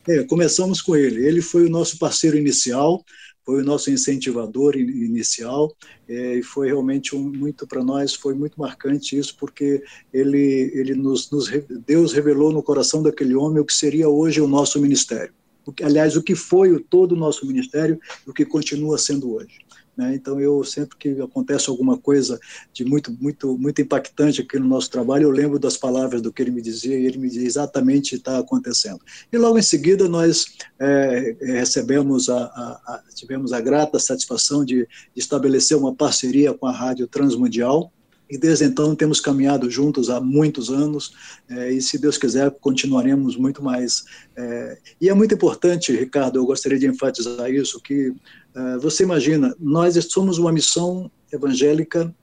é, 0.08 0.24
começamos 0.24 0.82
com 0.82 0.96
ele. 0.96 1.26
Ele 1.26 1.42
foi 1.42 1.66
o 1.66 1.70
nosso 1.70 1.98
parceiro 1.98 2.38
inicial, 2.38 3.04
foi 3.46 3.62
o 3.62 3.66
nosso 3.66 3.92
incentivador 3.92 4.76
inicial 4.76 5.76
é, 6.10 6.38
e 6.38 6.44
foi 6.44 6.68
realmente 6.68 7.16
um, 7.16 7.22
muito 7.22 7.68
para 7.68 7.84
nós 7.84 8.16
foi 8.16 8.34
muito 8.34 8.60
marcante 8.60 9.18
isso 9.18 9.36
porque 9.40 9.84
ele 10.12 10.72
ele 10.74 10.96
nos, 10.96 11.30
nos, 11.30 11.50
Deus 11.86 12.12
revelou 12.12 12.52
no 12.52 12.64
coração 12.64 13.04
daquele 13.04 13.36
homem 13.36 13.62
o 13.62 13.66
que 13.66 13.74
seria 13.74 14.10
hoje 14.10 14.42
o 14.42 14.48
nosso 14.48 14.80
ministério. 14.82 15.34
O 15.66 15.72
que, 15.72 15.84
aliás 15.84 16.16
o 16.16 16.22
que 16.22 16.36
foi 16.36 16.72
o 16.72 16.80
todo 16.80 17.14
o 17.14 17.18
nosso 17.18 17.46
ministério 17.46 18.00
e 18.26 18.30
o 18.30 18.34
que 18.34 18.46
continua 18.46 19.00
sendo 19.00 19.34
hoje 19.34 19.65
né? 19.98 20.14
Então, 20.16 20.40
eu 20.40 20.64
sempre 20.64 20.98
que 20.98 21.22
acontece 21.22 21.70
alguma 21.70 21.98
coisa 21.98 22.40
de 22.74 22.84
muito, 22.86 23.16
muito, 23.20 23.58
muito 23.58 23.82
impactante 23.82 24.42
aqui 24.42 24.60
no 24.60 24.68
nosso 24.68 24.90
trabalho, 24.90 25.24
eu 25.24 25.32
lembro 25.32 25.58
das 25.58 25.78
palavras 25.78 26.22
do 26.22 26.32
que 26.32 26.42
ele 26.42 26.52
me 26.52 26.62
dizia 26.62 26.98
e 26.98 27.06
ele 27.06 27.18
me 27.18 27.30
dizia 27.30 27.48
exatamente 27.48 28.16
está 28.16 28.38
acontecendo. 28.38 29.00
E 29.32 29.38
logo 29.38 29.58
em 29.58 29.64
seguida 29.64 30.08
nós 30.08 30.46
é, 30.80 31.36
é, 31.40 31.52
recebemos 31.60 32.30
a, 32.30 32.38
a, 32.38 32.82
a, 32.88 33.04
tivemos 33.14 33.54
a 33.54 33.62
grata 33.62 34.00
satisfação 34.00 34.66
de, 34.66 34.88
de 34.88 34.88
estabelecer 35.16 35.78
uma 35.78 35.94
parceria 35.94 36.54
com 36.54 36.68
a 36.68 36.72
Rádio 36.72 37.08
Transmundial, 37.08 37.92
e 38.30 38.38
desde 38.38 38.66
então 38.66 38.96
temos 38.96 39.20
caminhado 39.20 39.70
juntos 39.70 40.10
há 40.10 40.20
muitos 40.20 40.70
anos 40.70 41.14
é, 41.50 41.72
e 41.72 41.82
se 41.82 41.98
Deus 41.98 42.18
quiser 42.18 42.52
continuaremos 42.60 43.38
muito 43.38 43.64
mais 43.64 44.04
é, 44.36 44.78
e 45.00 45.10
é 45.10 45.14
muito 45.14 45.36
importante 45.36 45.92
Ricardo 45.92 46.38
eu 46.38 46.46
gostaria 46.46 46.80
de 46.80 46.88
enfatizar 46.88 47.52
isso 47.52 47.80
que 47.82 48.14
ah, 48.56 48.78
você 48.80 49.04
imagina, 49.04 49.54
nós 49.60 49.96
somos 50.06 50.38
uma 50.38 50.52
missão 50.52 51.12
evangélica 51.32 52.14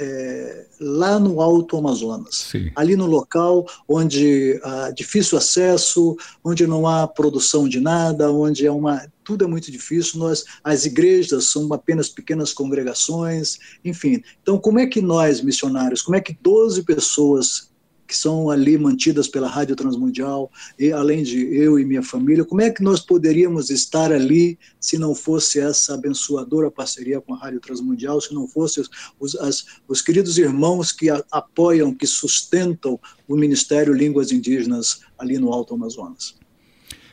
é, 0.00 0.66
lá 0.80 1.18
no 1.18 1.42
Alto 1.42 1.76
Amazonas, 1.76 2.48
Sim. 2.50 2.70
ali 2.74 2.96
no 2.96 3.04
local 3.04 3.66
onde 3.86 4.58
há 4.64 4.90
difícil 4.90 5.36
acesso, 5.36 6.16
onde 6.42 6.66
não 6.66 6.86
há 6.86 7.06
produção 7.06 7.68
de 7.68 7.80
nada, 7.80 8.32
onde 8.32 8.66
é 8.66 8.72
uma 8.72 9.06
tudo 9.22 9.44
é 9.44 9.46
muito 9.46 9.70
difícil. 9.70 10.18
Nós, 10.18 10.44
as 10.64 10.86
igrejas 10.86 11.44
são 11.44 11.72
apenas 11.72 12.08
pequenas 12.08 12.52
congregações, 12.52 13.58
enfim. 13.84 14.22
Então, 14.42 14.58
como 14.58 14.80
é 14.80 14.86
que 14.86 15.00
nós 15.00 15.40
missionários, 15.40 16.02
como 16.02 16.16
é 16.16 16.20
que 16.20 16.36
12 16.42 16.82
pessoas 16.82 17.70
que 18.10 18.16
são 18.16 18.50
ali 18.50 18.76
mantidas 18.76 19.28
pela 19.28 19.46
Rádio 19.46 19.76
Transmundial, 19.76 20.50
e 20.76 20.90
além 20.90 21.22
de 21.22 21.46
eu 21.54 21.78
e 21.78 21.84
minha 21.84 22.02
família, 22.02 22.44
como 22.44 22.60
é 22.60 22.68
que 22.68 22.82
nós 22.82 22.98
poderíamos 22.98 23.70
estar 23.70 24.10
ali 24.10 24.58
se 24.80 24.98
não 24.98 25.14
fosse 25.14 25.60
essa 25.60 25.94
abençoadora 25.94 26.72
parceria 26.72 27.20
com 27.20 27.34
a 27.34 27.38
Rádio 27.38 27.60
Transmundial, 27.60 28.20
se 28.20 28.34
não 28.34 28.48
fossem 28.48 28.82
os, 29.20 29.36
as, 29.36 29.64
os 29.86 30.02
queridos 30.02 30.38
irmãos 30.38 30.90
que 30.90 31.08
a, 31.08 31.22
apoiam, 31.30 31.94
que 31.94 32.04
sustentam 32.04 32.98
o 33.28 33.36
Ministério 33.36 33.94
Línguas 33.94 34.32
Indígenas 34.32 35.02
ali 35.16 35.38
no 35.38 35.52
Alto 35.52 35.74
Amazonas. 35.74 36.34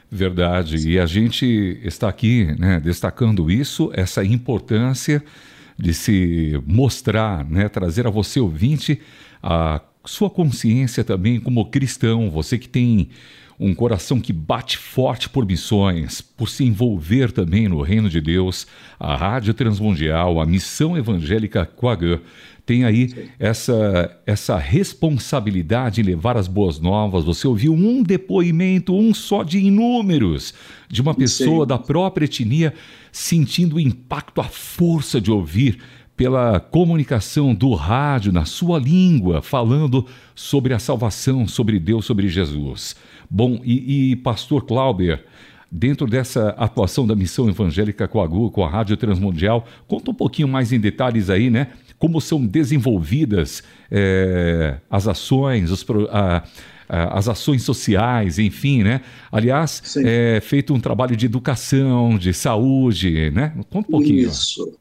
Verdade, 0.10 0.90
e 0.90 0.98
a 0.98 1.06
gente 1.06 1.80
está 1.84 2.10
aqui 2.10 2.56
né, 2.58 2.80
destacando 2.80 3.52
isso, 3.52 3.92
essa 3.94 4.26
importância 4.26 5.24
de 5.78 5.94
se 5.94 6.60
mostrar, 6.66 7.48
né, 7.48 7.70
trazer 7.70 8.08
a 8.08 8.10
você 8.10 8.40
ouvinte 8.40 9.00
a 9.44 9.80
sua 10.08 10.30
consciência 10.30 11.04
também 11.04 11.40
como 11.40 11.66
cristão, 11.66 12.30
você 12.30 12.58
que 12.58 12.68
tem 12.68 13.10
um 13.60 13.74
coração 13.74 14.20
que 14.20 14.32
bate 14.32 14.78
forte 14.78 15.28
por 15.28 15.46
missões, 15.46 16.22
por 16.22 16.48
se 16.48 16.64
envolver 16.64 17.32
também 17.32 17.68
no 17.68 17.82
reino 17.82 18.10
de 18.10 18.22
Deus, 18.22 18.68
a 19.00 19.16
Rádio 19.16 19.54
Transmundial, 19.54 20.40
a 20.40 20.46
Missão 20.46 20.96
Evangélica 20.96 21.66
Quagã, 21.66 22.20
tem 22.68 22.84
aí 22.84 23.30
essa, 23.40 24.20
essa 24.26 24.58
responsabilidade 24.58 26.02
em 26.02 26.04
levar 26.04 26.36
as 26.36 26.50
boas 26.50 26.80
novas. 26.80 27.24
Você 27.24 27.48
ouviu 27.48 27.74
um 27.74 28.04
depoimento, 28.04 28.94
um 28.94 29.14
só 29.14 29.42
de 29.42 29.58
inúmeros, 29.58 30.54
de 30.90 31.02
uma 31.02 31.16
pessoa 31.16 31.64
Sim. 31.64 31.70
da 31.70 31.78
própria 31.80 32.26
etnia 32.26 32.74
sentindo 33.10 33.78
o 33.78 33.80
impacto, 33.80 34.42
a 34.42 34.44
força 34.44 35.20
de 35.20 35.32
ouvir 35.32 35.80
pela 36.18 36.60
comunicação 36.60 37.54
do 37.54 37.76
rádio 37.76 38.34
na 38.34 38.44
sua 38.44 38.80
língua, 38.80 39.40
falando 39.40 40.04
sobre 40.34 40.74
a 40.74 40.80
salvação, 40.80 41.48
sobre 41.48 41.80
Deus, 41.80 42.06
sobre 42.06 42.28
Jesus. 42.28 42.96
Bom, 43.30 43.62
e, 43.64 44.12
e 44.12 44.16
pastor 44.16 44.66
Clauber, 44.66 45.24
dentro 45.72 46.08
dessa 46.08 46.50
atuação 46.58 47.06
da 47.06 47.16
missão 47.16 47.48
evangélica 47.48 48.08
com 48.08 48.20
a 48.20 48.26
GU, 48.26 48.50
com 48.50 48.64
a 48.64 48.70
Rádio 48.70 48.98
Transmundial, 48.98 49.64
conta 49.88 50.10
um 50.10 50.14
pouquinho 50.14 50.48
mais 50.48 50.74
em 50.74 50.80
detalhes 50.80 51.30
aí, 51.30 51.52
né? 51.52 51.68
Como 52.00 52.20
são 52.20 52.44
desenvolvidas 52.44 53.62
é, 53.92 54.78
as 54.90 55.08
ações, 55.08 55.70
os, 55.70 55.86
a, 56.10 56.44
a, 56.90 57.18
as 57.20 57.28
ações 57.28 57.62
sociais, 57.62 58.40
enfim, 58.40 58.82
né? 58.82 59.02
Aliás, 59.32 59.82
Sim. 59.84 60.02
é 60.04 60.42
feito 60.42 60.74
um 60.74 60.80
trabalho 60.80 61.16
de 61.16 61.28
educação, 61.28 62.18
de 62.18 62.34
saúde, 62.34 63.30
né? 63.32 63.54
Conta 63.70 63.88
um 63.88 63.92
pouquinho. 63.92 64.28
Isso. 64.28 64.78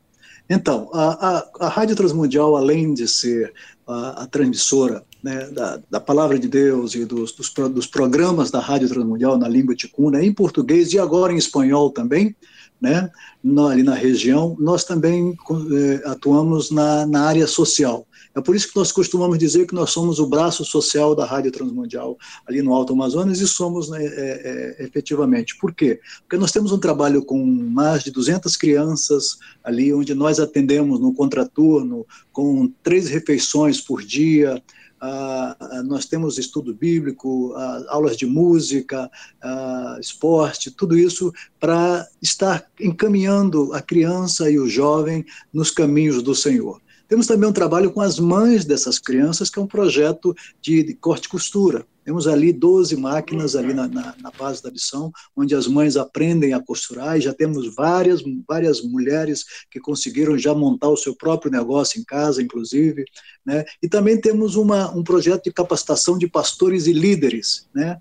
Então, 0.49 0.89
a, 0.93 1.29
a, 1.29 1.67
a 1.67 1.69
Rádio 1.69 1.97
Transmundial, 1.97 2.57
além 2.57 2.95
de 2.95 3.09
ser 3.09 3.53
a, 3.87 4.23
a 4.23 4.27
transmissora 4.27 5.05
né, 5.23 5.49
da, 5.51 5.81
da, 5.91 6.01
palavra 6.01 6.39
de 6.39 6.47
Deus 6.47 6.95
e 6.95 7.05
dos, 7.05 7.33
dos, 7.33 7.53
dos, 7.53 7.87
programas 7.87 8.51
da 8.51 8.61
Rádio 8.61 8.89
Transmundial 8.89 9.37
na 9.37 9.49
língua 9.49 9.75
ticuna, 9.75 10.25
em 10.25 10.33
português 10.33 10.93
e 10.93 10.99
agora 10.99 11.33
em 11.33 11.37
espanhol 11.37 11.91
também, 11.91 12.35
né, 12.81 13.11
na, 13.43 13.71
ali 13.71 13.83
na 13.83 13.95
região, 13.95 14.57
nós 14.59 14.85
também 14.85 15.37
eh, 15.51 16.03
atuamos 16.05 16.71
na, 16.71 17.07
na 17.07 17.23
área 17.23 17.47
social. 17.47 18.07
É 18.37 18.41
por 18.43 18.55
isso 18.55 18.69
que 18.69 18.77
nós 18.77 18.93
costumamos 18.93 19.39
dizer 19.39 19.67
que 19.67 19.75
nós 19.75 19.89
somos 19.89 20.19
o 20.19 20.27
braço 20.27 20.63
social 20.63 21.15
da 21.15 21.25
Rádio 21.25 21.51
Transmundial 21.51 22.19
ali 22.47 22.61
no 22.61 22.75
Alto 22.75 22.93
Amazonas 22.93 23.41
e 23.41 23.49
somos 23.49 23.89
né, 23.89 24.05
é, 24.05 24.77
é, 24.79 24.85
efetivamente. 24.85 25.57
Por 25.57 25.75
quê? 25.75 25.99
Porque 26.21 26.37
nós 26.37 26.53
temos 26.53 26.71
um 26.71 26.79
trabalho 26.79 27.25
com 27.25 27.43
mais 27.47 28.05
de 28.05 28.11
200 28.11 28.55
crianças 28.59 29.39
ali, 29.65 29.91
onde 29.95 30.15
nós 30.15 30.39
atendemos 30.39 31.01
no 31.01 31.15
contraturno 31.15 32.07
com 32.31 32.71
três 32.83 33.09
refeições 33.09 33.81
por 33.81 34.03
dia, 34.03 34.63
Uh, 34.97 35.83
nós 35.85 36.07
temos 36.07 36.39
estudo 36.39 36.75
bíblico, 36.75 37.53
uh, 37.53 37.85
aulas 37.89 38.17
de 38.17 38.25
música, 38.25 39.11
uh, 39.45 40.01
esporte, 40.01 40.71
tudo 40.71 40.97
isso 40.97 41.31
para 41.61 42.09
estar 42.23 42.67
encaminhando 42.81 43.75
a 43.75 43.83
criança 43.83 44.51
e 44.51 44.59
o 44.59 44.67
jovem 44.67 45.23
nos 45.53 45.71
caminhos 45.71 46.23
do 46.23 46.35
Senhor. 46.35 46.81
Temos 47.09 47.27
também 47.27 47.49
um 47.49 47.53
trabalho 47.53 47.93
com 47.93 48.01
as 48.01 48.19
mães 48.19 48.65
dessas 48.65 48.99
crianças, 48.99 49.49
que 49.49 49.59
é 49.59 49.63
um 49.63 49.67
projeto 49.67 50.35
de, 50.61 50.83
de 50.83 50.95
corte 50.95 51.27
e 51.27 51.29
costura. 51.29 51.87
Temos 52.07 52.29
ali 52.29 52.53
12 52.53 52.97
máquinas 52.97 53.57
ali 53.57 53.75
na, 53.75 53.89
na, 53.89 54.15
na, 54.23 54.31
base 54.31 54.63
da 54.63 54.71
missão, 54.71 55.11
onde 55.37 55.57
as 55.57 55.67
mães 55.67 55.97
aprendem 55.97 56.53
a 56.53 56.63
costurar 56.63 57.19
e 57.19 57.21
já 57.21 57.35
temos 57.35 57.75
várias, 57.75 58.23
várias 58.47 58.81
mulheres 58.81 59.45
que 59.69 59.81
conseguiram 59.81 60.39
já 60.39 60.55
montar 60.55 60.89
o 60.89 60.97
seu 60.97 61.17
próprio 61.17 61.51
negócio 61.51 62.01
em 62.01 62.05
casa, 62.05 62.41
inclusive. 62.41 63.05
Né? 63.45 63.65
E 63.83 63.89
também 63.89 64.21
temos 64.21 64.55
uma, 64.55 64.89
um 64.97 65.03
projeto 65.03 65.43
de 65.43 65.53
capacitação 65.53 66.17
de 66.17 66.29
pastores 66.29 66.87
e 66.87 66.93
líderes, 66.93 67.69
né? 67.75 68.01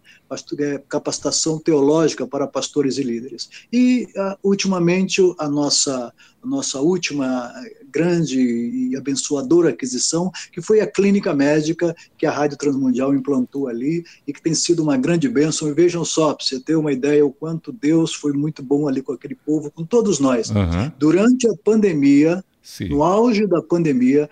É, 0.60 0.80
capacitação 0.90 1.60
teológica 1.60 2.28
para 2.28 2.48
pastores 2.48 2.98
e 2.98 3.04
líderes. 3.04 3.48
E, 3.72 4.08
uh, 4.18 4.36
ultimamente, 4.44 5.22
a 5.38 5.48
nossa, 5.48 6.12
a 6.44 6.48
nossa 6.48 6.80
última 6.82 7.54
grande 7.96 8.38
e 8.38 8.98
abençoadora 8.98 9.70
aquisição, 9.70 10.30
que 10.52 10.62
foi 10.62 10.82
a 10.82 10.88
clínica 10.88 11.34
médica 11.34 11.96
que 12.18 12.25
a 12.25 12.32
Rádio 12.32 12.58
Transmundial 12.58 13.16
implantou 13.16 13.70
ali 13.70 14.04
e 14.28 14.34
que 14.34 14.42
tem 14.42 14.54
sido 14.54 14.84
uma 14.84 14.98
grande 14.98 15.30
bênção. 15.30 15.70
E 15.70 15.74
vejam 15.74 16.04
só, 16.04 16.34
para 16.34 16.46
você 16.46 16.60
ter 16.60 16.75
uma 16.75 16.92
ideia, 16.92 17.25
o 17.25 17.32
quanto 17.32 17.72
Deus 17.72 18.14
foi 18.14 18.34
muito 18.34 18.62
bom 18.62 18.90
ali 18.90 19.02
com 19.02 19.14
aquele 19.14 19.36
povo, 19.36 19.72
com 19.72 19.86
todos 19.86 20.20
nós. 20.20 20.50
Uhum. 20.50 20.92
Durante 21.00 21.48
a 21.48 21.54
pandemia, 21.64 22.44
Sim. 22.62 22.90
no 22.90 23.02
auge 23.02 23.48
da 23.48 23.62
pandemia, 23.62 24.30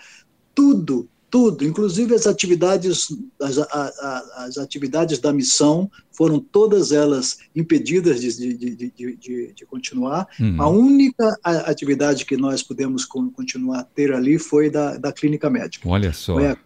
tudo 0.53 1.07
tudo, 1.33 1.65
inclusive 1.65 2.13
as 2.13 2.27
atividades, 2.27 3.07
as, 3.41 3.57
as, 3.57 4.57
atividades 4.59 5.17
da 5.17 5.33
missão 5.33 5.89
foram 6.11 6.39
todas 6.39 6.91
elas 6.91 7.39
impedidas 7.55 8.21
de, 8.21 8.55
de, 8.55 8.75
de, 8.75 9.15
de, 9.17 9.53
de 9.53 9.65
continuar. 9.65 10.27
Uhum. 10.39 10.61
A 10.61 10.69
única 10.69 11.35
atividade 11.43 12.23
que 12.23 12.37
nós 12.37 12.61
pudemos 12.61 13.03
continuar 13.03 13.79
a 13.79 13.83
ter 13.83 14.13
ali 14.13 14.37
foi 14.37 14.69
da, 14.69 14.95
da 14.95 15.11
clínica 15.11 15.49
médica. 15.49 15.89
Olha 15.89 16.13
só. 16.13 16.37
A 16.37 16.43
é, 16.43 16.57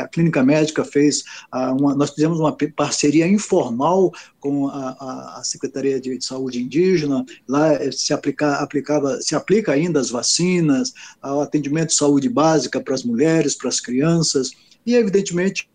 a 0.00 0.08
clínica 0.08 0.42
médica 0.42 0.84
fez, 0.84 1.22
uh, 1.54 1.74
uma, 1.78 1.94
nós 1.94 2.10
fizemos 2.10 2.38
uma 2.38 2.56
parceria 2.74 3.26
informal 3.26 4.12
com 4.40 4.68
a, 4.68 5.38
a 5.38 5.42
Secretaria 5.44 6.00
de 6.00 6.24
Saúde 6.24 6.62
Indígena, 6.62 7.24
lá 7.48 7.74
eh, 7.74 7.90
se, 7.90 8.12
aplica, 8.12 8.56
aplicava, 8.56 9.20
se 9.20 9.34
aplica 9.34 9.72
ainda 9.72 10.00
as 10.00 10.10
vacinas, 10.10 10.92
o 11.22 11.40
atendimento 11.40 11.88
de 11.88 11.94
saúde 11.94 12.28
básica 12.28 12.80
para 12.80 12.94
as 12.94 13.02
mulheres, 13.02 13.54
para 13.54 13.68
as 13.68 13.80
crianças, 13.80 14.52
e 14.86 14.94
evidentemente 14.94 15.68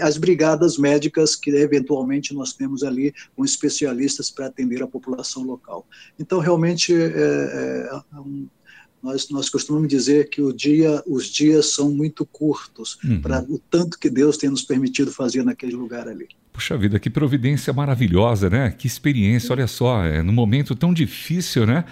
as 0.00 0.18
brigadas 0.18 0.76
médicas 0.76 1.34
que 1.34 1.50
eventualmente 1.50 2.34
nós 2.34 2.52
temos 2.52 2.82
ali 2.82 3.14
com 3.34 3.44
especialistas 3.44 4.30
para 4.30 4.46
atender 4.46 4.82
a 4.82 4.86
população 4.86 5.42
local. 5.42 5.86
Então, 6.18 6.38
realmente, 6.38 6.94
é, 6.94 7.06
é, 7.06 7.88
é 8.12 8.20
um, 8.20 8.46
nós, 9.02 9.28
nós 9.30 9.48
costumamos 9.48 9.88
dizer 9.88 10.28
que 10.28 10.40
o 10.40 10.52
dia, 10.52 11.02
os 11.06 11.26
dias 11.26 11.74
são 11.74 11.90
muito 11.90 12.24
curtos 12.24 12.98
uhum. 13.04 13.20
para 13.20 13.42
o 13.42 13.58
tanto 13.58 13.98
que 13.98 14.08
Deus 14.08 14.36
tem 14.36 14.48
nos 14.48 14.62
permitido 14.62 15.10
fazer 15.10 15.44
naquele 15.44 15.74
lugar 15.74 16.06
ali. 16.06 16.28
Puxa 16.52 16.76
vida, 16.76 16.98
que 17.00 17.10
providência 17.10 17.72
maravilhosa, 17.72 18.48
né? 18.48 18.70
Que 18.70 18.86
experiência, 18.86 19.52
olha 19.52 19.66
só, 19.66 20.04
é 20.04 20.22
num 20.22 20.32
momento 20.32 20.74
tão 20.74 20.92
difícil, 20.92 21.66
né? 21.66 21.84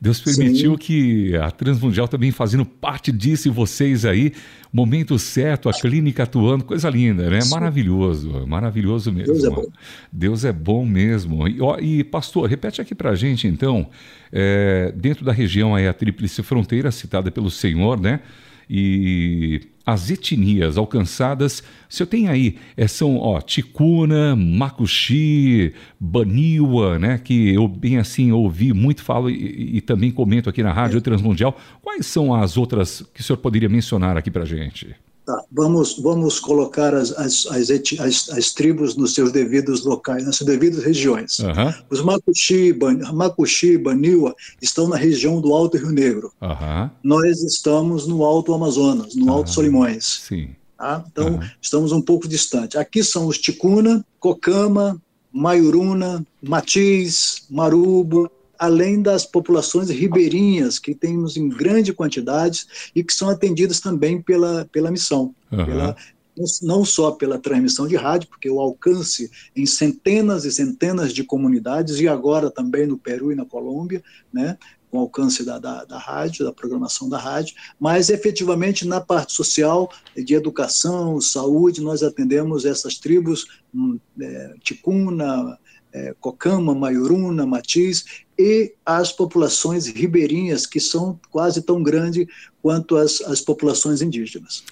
Deus 0.00 0.20
permitiu 0.20 0.72
Sim. 0.72 0.78
que 0.78 1.36
a 1.36 1.50
Transmundial 1.50 2.06
também 2.06 2.30
fazendo 2.30 2.64
parte 2.64 3.10
disso 3.10 3.48
e 3.48 3.50
vocês 3.50 4.04
aí, 4.04 4.32
momento 4.72 5.18
certo, 5.18 5.68
a 5.68 5.72
clínica 5.72 6.22
atuando, 6.22 6.64
coisa 6.64 6.88
linda, 6.88 7.28
né? 7.28 7.40
Sim. 7.40 7.50
Maravilhoso, 7.50 8.46
maravilhoso 8.46 9.12
mesmo. 9.12 9.34
Deus 9.34 9.44
é 9.44 9.50
bom, 9.50 9.66
Deus 10.12 10.44
é 10.44 10.52
bom 10.52 10.86
mesmo. 10.86 11.48
E, 11.48 11.60
ó, 11.60 11.78
e 11.78 12.04
pastor, 12.04 12.48
repete 12.48 12.80
aqui 12.80 12.94
pra 12.94 13.16
gente 13.16 13.48
então, 13.48 13.90
é, 14.32 14.92
dentro 14.96 15.24
da 15.24 15.32
região 15.32 15.74
aí, 15.74 15.88
a 15.88 15.92
Tríplice 15.92 16.42
Fronteira, 16.44 16.92
citada 16.92 17.30
pelo 17.30 17.50
Senhor, 17.50 18.00
né? 18.00 18.20
E 18.68 19.60
as 19.88 20.10
etnias 20.10 20.76
alcançadas, 20.76 21.62
se 21.88 22.02
eu 22.02 22.06
tenho 22.06 22.30
aí, 22.30 22.58
é, 22.76 22.86
são 22.86 23.16
ó, 23.16 23.40
Ticuna, 23.40 24.36
Macuxi, 24.36 25.72
Baniwa, 25.98 26.98
né, 26.98 27.16
que 27.16 27.54
eu 27.54 27.66
bem 27.66 27.96
assim 27.96 28.30
ouvi 28.30 28.74
muito 28.74 29.02
falo 29.02 29.30
e, 29.30 29.78
e 29.78 29.80
também 29.80 30.10
comento 30.10 30.50
aqui 30.50 30.62
na 30.62 30.74
Rádio 30.74 31.00
Transmundial. 31.00 31.58
Quais 31.80 32.04
são 32.04 32.34
as 32.34 32.58
outras 32.58 33.02
que 33.14 33.22
o 33.22 33.24
senhor 33.24 33.38
poderia 33.38 33.68
mencionar 33.68 34.16
aqui 34.18 34.30
para 34.30 34.44
gente? 34.44 34.94
Tá, 35.28 35.44
vamos, 35.52 35.98
vamos 35.98 36.40
colocar 36.40 36.94
as, 36.94 37.12
as, 37.12 37.46
as, 37.50 38.30
as, 38.30 38.52
tribos 38.54 38.96
nos 38.96 39.12
seus 39.12 39.30
devidos 39.30 39.84
locais, 39.84 40.24
nas 40.24 40.36
suas 40.36 40.48
devidas 40.48 40.82
regiões. 40.82 41.38
Uhum. 41.40 41.74
Os 41.90 42.00
Macuxi, 42.00 42.72
Ban, 42.72 42.96
Macuxi 43.12 43.76
Baniwa 43.76 44.34
estão 44.62 44.88
na 44.88 44.96
região 44.96 45.38
do 45.38 45.52
Alto 45.52 45.76
Rio 45.76 45.90
Negro. 45.90 46.32
Uhum. 46.40 46.88
Nós 47.04 47.42
estamos 47.42 48.06
no 48.06 48.24
Alto 48.24 48.54
Amazonas, 48.54 49.14
no 49.14 49.30
Alto 49.30 49.50
Solimões. 49.50 50.22
Sim. 50.26 50.48
Tá? 50.78 51.04
Então, 51.12 51.34
uhum. 51.34 51.40
estamos 51.60 51.92
um 51.92 52.00
pouco 52.00 52.26
distante. 52.26 52.78
Aqui 52.78 53.04
são 53.04 53.26
os 53.26 53.36
Ticuna, 53.36 54.02
Cocama, 54.18 54.98
Maiuruna, 55.30 56.26
Matiz, 56.42 57.42
Marubo, 57.50 58.30
além 58.58 59.00
das 59.00 59.24
populações 59.24 59.88
ribeirinhas, 59.88 60.78
que 60.78 60.94
temos 60.94 61.36
em 61.36 61.48
grande 61.48 61.92
quantidade 61.92 62.66
e 62.94 63.04
que 63.04 63.12
são 63.12 63.28
atendidas 63.28 63.80
também 63.80 64.20
pela, 64.20 64.68
pela 64.72 64.90
missão, 64.90 65.34
uhum. 65.52 65.64
pela, 65.64 65.96
não 66.62 66.84
só 66.84 67.12
pela 67.12 67.38
transmissão 67.38 67.86
de 67.86 67.96
rádio, 67.96 68.28
porque 68.28 68.50
o 68.50 68.60
alcance 68.60 69.30
em 69.54 69.66
centenas 69.66 70.44
e 70.44 70.52
centenas 70.52 71.12
de 71.12 71.24
comunidades, 71.24 72.00
e 72.00 72.08
agora 72.08 72.50
também 72.50 72.86
no 72.86 72.98
Peru 72.98 73.32
e 73.32 73.36
na 73.36 73.44
Colômbia, 73.44 74.02
né, 74.32 74.56
com 74.90 74.98
alcance 74.98 75.44
da, 75.44 75.58
da, 75.58 75.84
da, 75.84 75.98
rádio, 75.98 76.44
da 76.44 76.52
programação 76.52 77.08
da 77.08 77.18
rádio, 77.18 77.54
mas 77.78 78.08
efetivamente 78.08 78.86
na 78.86 79.00
parte 79.00 79.32
social, 79.32 79.90
de 80.16 80.34
educação, 80.34 81.20
saúde, 81.20 81.82
nós 81.82 82.02
atendemos 82.02 82.64
essas 82.64 82.96
tribos, 82.96 83.46
hum, 83.74 83.98
é, 84.20 84.54
Ticuna, 84.62 85.58
é, 85.92 86.14
Cocama, 86.20 86.74
Maioruna, 86.74 87.46
Matiz, 87.46 88.04
e 88.38 88.72
as 88.86 89.12
populações 89.12 89.86
ribeirinhas, 89.86 90.66
que 90.66 90.78
são 90.78 91.18
quase 91.30 91.62
tão 91.62 91.82
grandes 91.82 92.26
quanto 92.62 92.96
as, 92.96 93.20
as 93.22 93.40
populações 93.40 94.00
indígenas. 94.00 94.62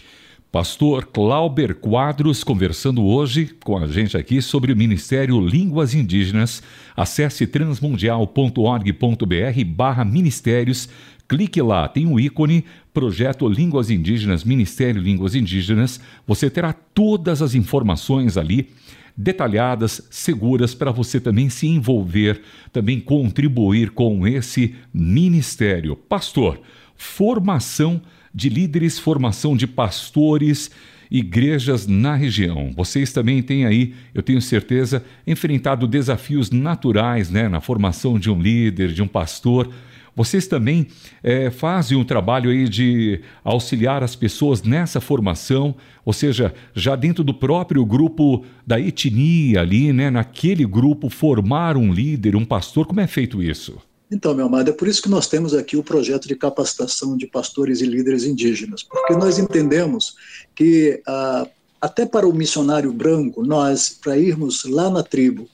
Pastor 0.57 1.05
Clauber 1.07 1.75
Quadros 1.75 2.43
conversando 2.43 3.05
hoje 3.05 3.51
com 3.63 3.77
a 3.77 3.87
gente 3.87 4.17
aqui 4.17 4.41
sobre 4.41 4.73
o 4.73 4.77
Ministério 4.77 5.39
Línguas 5.41 5.93
Indígenas. 5.93 6.63
Acesse 6.97 7.47
transmundial.org.br 7.47 9.65
barra 9.67 10.05
ministérios, 10.05 10.89
clique 11.29 11.61
lá, 11.61 11.87
tem 11.89 12.07
o 12.07 12.13
um 12.13 12.21
ícone 12.21 12.65
Projeto 12.95 13.47
Línguas 13.47 13.91
Indígenas, 13.91 14.45
Ministério 14.45 15.03
Línguas 15.03 15.35
Indígenas. 15.35 16.01
Você 16.27 16.49
terá 16.49 16.73
todas 16.73 17.43
as 17.43 17.55
informações 17.55 18.39
ali 18.39 18.71
detalhadas, 19.17 20.07
seguras, 20.11 20.75
para 20.75 20.91
você 20.91 21.19
também 21.19 21.49
se 21.49 21.67
envolver, 21.67 22.43
também 22.73 23.01
contribuir 23.01 23.91
com 23.91 24.27
esse 24.27 24.75
ministério. 24.93 25.97
Pastor, 25.97 26.61
formação 26.97 28.01
de 28.35 28.49
líderes, 28.49 28.99
formação 28.99 29.57
de 29.57 29.67
pastores, 29.67 30.71
igrejas 31.11 31.87
na 31.87 32.15
região. 32.15 32.73
Vocês 32.77 33.13
também 33.13 33.43
têm 33.43 33.65
aí, 33.65 33.95
eu 34.13 34.23
tenho 34.23 34.43
certeza, 34.43 35.05
enfrentado 35.27 35.87
desafios 35.87 36.51
naturais 36.51 37.31
né, 37.31 37.49
na 37.49 37.61
formação 37.61 38.19
de 38.19 38.31
um 38.31 38.41
líder, 38.41 38.93
de 38.93 39.03
um 39.03 39.09
pastor. 39.09 39.71
Vocês 40.17 40.47
também 40.47 40.87
é, 41.23 41.51
fazem 41.51 41.99
um 41.99 42.03
trabalho 42.03 42.49
aí 42.49 42.67
de 42.67 43.21
auxiliar 43.45 44.03
as 44.03 44.17
pessoas 44.17 44.63
nessa 44.63 44.99
formação, 44.99 45.75
ou 46.07 46.13
seja, 46.13 46.55
já 46.75 46.97
dentro 46.97 47.23
do 47.23 47.35
próprio 47.35 47.85
grupo 47.85 48.43
da 48.67 48.81
etnia 48.81 49.61
ali, 49.61 49.93
né, 49.93 50.09
naquele 50.09 50.65
grupo, 50.65 51.11
formar 51.11 51.77
um 51.77 51.93
líder, 51.93 52.35
um 52.35 52.47
pastor. 52.47 52.87
Como 52.87 52.99
é 52.99 53.07
feito 53.07 53.43
isso? 53.43 53.77
Então, 54.11 54.35
meu 54.35 54.47
amado, 54.47 54.71
é 54.71 54.73
por 54.73 54.89
isso 54.89 55.03
que 55.03 55.09
nós 55.11 55.29
temos 55.29 55.53
aqui 55.53 55.77
o 55.77 55.83
projeto 55.83 56.27
de 56.27 56.35
capacitação 56.35 57.15
de 57.15 57.27
pastores 57.27 57.83
e 57.83 57.87
líderes 57.87 58.25
indígenas, 58.25 58.83
porque 58.83 59.15
nós 59.15 59.39
entendemos 59.39 60.15
que 60.55 61.03
ah, 61.07 61.47
até 61.79 62.07
para 62.07 62.27
o 62.27 62.33
missionário 62.33 62.91
branco, 62.91 63.45
nós, 63.45 63.91
para 64.03 64.17
irmos 64.17 64.65
lá 64.65 64.89
na 64.89 65.03
tribo, 65.03 65.47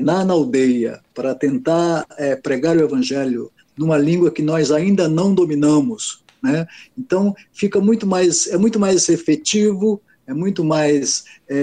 na, 0.00 0.24
na 0.24 0.32
aldeia, 0.32 1.00
para 1.14 1.34
tentar 1.34 2.06
é, 2.16 2.34
pregar 2.34 2.76
o 2.76 2.80
evangelho 2.80 3.50
numa 3.80 3.96
língua 3.96 4.30
que 4.30 4.42
nós 4.42 4.70
ainda 4.70 5.08
não 5.08 5.34
dominamos. 5.34 6.22
Né? 6.42 6.66
Então, 6.96 7.34
fica 7.50 7.80
muito 7.80 8.06
mais, 8.06 8.46
é 8.48 8.58
muito 8.58 8.78
mais 8.78 9.08
efetivo, 9.08 10.02
é 10.30 10.34
muito 10.34 10.64
mais 10.64 11.24
é, 11.48 11.56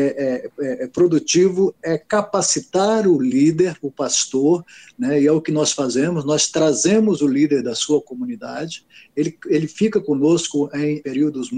é, 0.59 0.65
é, 0.65 0.83
é 0.83 0.87
produtivo, 0.87 1.73
é 1.81 1.97
capacitar 1.97 3.07
o 3.07 3.17
líder, 3.21 3.77
o 3.81 3.89
pastor, 3.89 4.65
né? 4.99 5.21
e 5.21 5.25
é 5.25 5.31
o 5.31 5.41
que 5.41 5.53
nós 5.53 5.71
fazemos, 5.71 6.25
nós 6.25 6.49
trazemos 6.49 7.21
o 7.21 7.27
líder 7.27 7.63
da 7.63 7.73
sua 7.73 8.01
comunidade, 8.01 8.85
ele, 9.15 9.37
ele 9.47 9.67
fica 9.67 10.01
conosco 10.01 10.69
em 10.73 11.01
períodos 11.01 11.49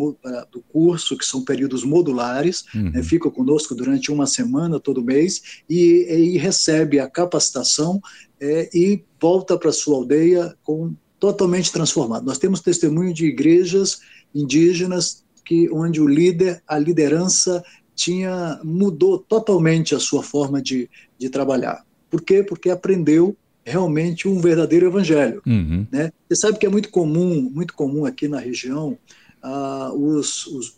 do 0.52 0.62
curso, 0.72 1.18
que 1.18 1.26
são 1.26 1.44
períodos 1.44 1.84
modulares, 1.84 2.66
uhum. 2.76 2.92
né? 2.92 3.02
fica 3.02 3.30
conosco 3.32 3.74
durante 3.74 4.12
uma 4.12 4.28
semana, 4.28 4.80
todo 4.80 5.04
mês, 5.04 5.64
e, 5.68 6.06
e 6.08 6.38
recebe 6.38 7.00
a 7.00 7.10
capacitação 7.10 8.00
é, 8.40 8.70
e 8.72 9.04
volta 9.20 9.58
para 9.58 9.72
sua 9.72 9.96
aldeia 9.96 10.56
com 10.64 10.94
totalmente 11.20 11.72
transformado. 11.72 12.24
Nós 12.24 12.38
temos 12.38 12.62
testemunho 12.62 13.14
de 13.14 13.26
igrejas 13.26 14.00
indígenas 14.34 15.24
que 15.50 15.68
onde 15.72 16.00
o 16.00 16.08
líder, 16.08 16.62
a 16.68 16.78
liderança 16.78 17.64
tinha 17.96 18.60
mudou 18.64 19.18
totalmente 19.18 19.96
a 19.96 20.00
sua 20.00 20.22
forma 20.22 20.62
de, 20.62 20.88
de 21.18 21.28
trabalhar. 21.28 21.84
Por 22.08 22.22
quê? 22.22 22.44
Porque 22.44 22.70
aprendeu 22.70 23.36
realmente 23.66 24.28
um 24.28 24.40
verdadeiro 24.40 24.86
evangelho. 24.86 25.42
Uhum. 25.48 25.88
Né? 25.92 26.12
Você 26.30 26.36
sabe 26.42 26.60
que 26.60 26.68
é 26.68 26.70
muito 26.70 26.92
comum, 26.92 27.50
muito 27.52 27.74
comum 27.74 28.06
aqui 28.06 28.28
na 28.28 28.38
região, 28.40 28.96
uh, 29.44 29.92
os, 29.92 30.46
os, 30.46 30.78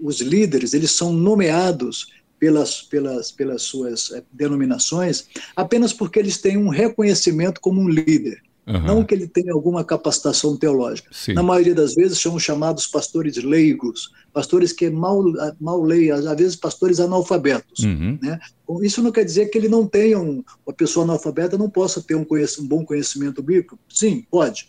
os, 0.00 0.20
líderes 0.20 0.72
eles 0.72 0.92
são 0.92 1.12
nomeados 1.12 2.12
pelas, 2.38 2.82
pelas, 2.82 3.32
pelas 3.32 3.62
suas 3.62 4.12
eh, 4.12 4.22
denominações 4.32 5.26
apenas 5.56 5.92
porque 5.92 6.20
eles 6.20 6.38
têm 6.40 6.56
um 6.56 6.68
reconhecimento 6.68 7.60
como 7.60 7.80
um 7.80 7.88
líder. 7.88 8.40
Uhum. 8.66 8.82
Não 8.82 9.04
que 9.04 9.14
ele 9.14 9.28
tenha 9.28 9.52
alguma 9.52 9.84
capacitação 9.84 10.56
teológica. 10.56 11.08
Sim. 11.12 11.34
Na 11.34 11.42
maioria 11.42 11.74
das 11.74 11.94
vezes 11.94 12.20
são 12.20 12.36
chamados 12.38 12.86
pastores 12.86 13.36
leigos, 13.36 14.10
pastores 14.32 14.72
que 14.72 14.90
mal, 14.90 15.22
mal 15.60 15.80
leem, 15.82 16.10
às 16.10 16.24
vezes 16.36 16.56
pastores 16.56 16.98
analfabetos. 16.98 17.84
Uhum. 17.84 18.18
Né? 18.20 18.40
Isso 18.82 19.02
não 19.02 19.12
quer 19.12 19.24
dizer 19.24 19.46
que 19.46 19.56
ele 19.58 19.68
não 19.68 19.86
tenha, 19.86 20.18
um, 20.18 20.42
uma 20.66 20.74
pessoa 20.74 21.04
analfabeta 21.04 21.56
não 21.56 21.70
possa 21.70 22.02
ter 22.02 22.16
um, 22.16 22.26
um 22.58 22.66
bom 22.66 22.84
conhecimento 22.84 23.40
bíblico. 23.40 23.78
Sim, 23.88 24.26
pode 24.30 24.68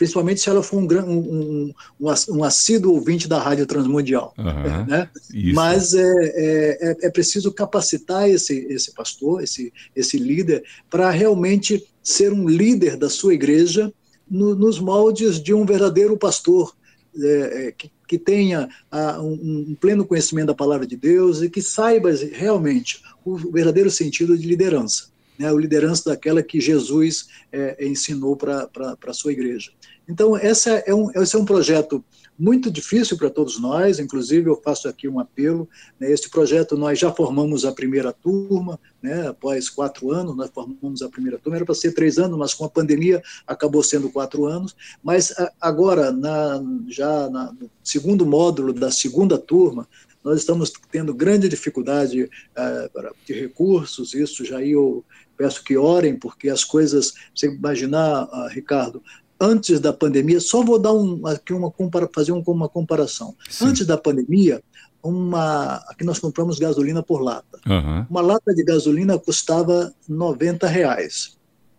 principalmente 0.00 0.40
se 0.40 0.48
ela 0.48 0.62
for 0.62 0.78
um, 0.78 0.88
um, 0.90 1.74
um, 2.00 2.14
um 2.30 2.42
assíduo 2.42 2.94
ouvinte 2.94 3.28
da 3.28 3.38
Rádio 3.38 3.66
Transmundial. 3.66 4.32
Uhum, 4.38 4.86
né? 4.86 5.10
Mas 5.52 5.92
é, 5.92 6.00
é, 6.00 6.78
é, 6.80 6.96
é, 7.02 7.10
preciso 7.10 7.52
capacitar 7.52 8.26
esse, 8.26 8.66
esse 8.70 8.94
pastor, 8.94 9.42
esse, 9.42 9.70
esse 9.94 10.16
líder, 10.16 10.64
para 10.88 11.10
realmente 11.10 11.86
ser 12.02 12.32
um 12.32 12.48
líder 12.48 12.96
da 12.96 13.10
sua 13.10 13.34
igreja 13.34 13.92
no, 14.26 14.54
nos 14.54 14.80
moldes 14.80 15.38
de 15.38 15.52
um 15.52 15.66
verdadeiro 15.66 16.16
pastor, 16.16 16.74
é, 17.22 17.66
é 17.66 17.72
que, 17.72 17.92
que, 18.08 18.18
tenha 18.18 18.70
a, 18.90 19.20
um, 19.20 19.68
um, 19.68 19.76
pleno 19.78 20.06
conhecimento 20.06 20.46
da 20.46 20.54
palavra 20.54 20.86
de 20.86 20.96
Deus 20.96 21.42
e 21.42 21.50
que 21.50 21.60
saiba 21.60 22.10
realmente 22.32 23.02
o 23.22 23.36
verdadeiro 23.36 23.90
sentido 23.90 24.38
de 24.38 24.46
liderança. 24.46 25.09
Né, 25.40 25.48
a 25.48 25.54
liderança 25.54 26.10
daquela 26.10 26.42
que 26.42 26.60
Jesus 26.60 27.28
é, 27.50 27.86
ensinou 27.86 28.36
para 28.36 28.68
a 29.06 29.12
sua 29.14 29.32
igreja. 29.32 29.70
Então, 30.06 30.36
essa 30.36 30.70
é 30.70 30.94
um, 30.94 31.10
esse 31.12 31.34
é 31.34 31.38
um 31.38 31.46
projeto 31.46 32.04
muito 32.38 32.70
difícil 32.70 33.16
para 33.16 33.30
todos 33.30 33.58
nós, 33.58 33.98
inclusive 33.98 34.50
eu 34.50 34.60
faço 34.62 34.86
aqui 34.86 35.08
um 35.08 35.18
apelo. 35.18 35.66
Né, 35.98 36.12
este 36.12 36.28
projeto 36.28 36.76
nós 36.76 36.98
já 36.98 37.10
formamos 37.10 37.64
a 37.64 37.72
primeira 37.72 38.12
turma, 38.12 38.78
né, 39.02 39.28
após 39.28 39.70
quatro 39.70 40.10
anos, 40.10 40.36
nós 40.36 40.50
formamos 40.52 41.00
a 41.00 41.08
primeira 41.08 41.38
turma, 41.38 41.56
era 41.56 41.64
para 41.64 41.74
ser 41.74 41.92
três 41.92 42.18
anos, 42.18 42.38
mas 42.38 42.52
com 42.52 42.66
a 42.66 42.68
pandemia 42.68 43.22
acabou 43.46 43.82
sendo 43.82 44.10
quatro 44.10 44.44
anos. 44.44 44.76
Mas 45.02 45.34
agora, 45.58 46.12
na, 46.12 46.62
já 46.86 47.30
na, 47.30 47.50
no 47.50 47.70
segundo 47.82 48.26
módulo 48.26 48.74
da 48.74 48.90
segunda 48.90 49.38
turma, 49.38 49.88
nós 50.22 50.40
estamos 50.40 50.70
tendo 50.90 51.14
grande 51.14 51.48
dificuldade 51.48 52.24
uh, 52.24 53.14
de 53.26 53.32
recursos, 53.32 54.12
isso 54.12 54.44
já 54.44 54.62
eu 54.62 55.02
peço 55.40 55.64
que 55.64 55.74
orem, 55.74 56.18
porque 56.18 56.50
as 56.50 56.62
coisas, 56.62 57.14
você 57.34 57.46
imaginar, 57.46 58.24
uh, 58.24 58.48
Ricardo, 58.50 59.02
antes 59.40 59.80
da 59.80 59.90
pandemia, 59.90 60.38
só 60.38 60.62
vou 60.62 60.78
dar 60.78 60.92
um, 60.92 61.26
aqui 61.26 61.54
uma 61.54 61.72
fazer 62.12 62.32
uma 62.32 62.68
comparação. 62.68 63.34
Sim. 63.48 63.68
Antes 63.68 63.86
da 63.86 63.96
pandemia, 63.96 64.62
uma, 65.02 65.76
aqui 65.88 66.04
nós 66.04 66.18
compramos 66.18 66.58
gasolina 66.58 67.02
por 67.02 67.22
lata. 67.22 67.58
Uhum. 67.66 68.06
Uma 68.10 68.20
lata 68.20 68.54
de 68.54 68.62
gasolina 68.62 69.18
custava 69.18 69.94
90 70.06 70.66
reais. 70.66 71.38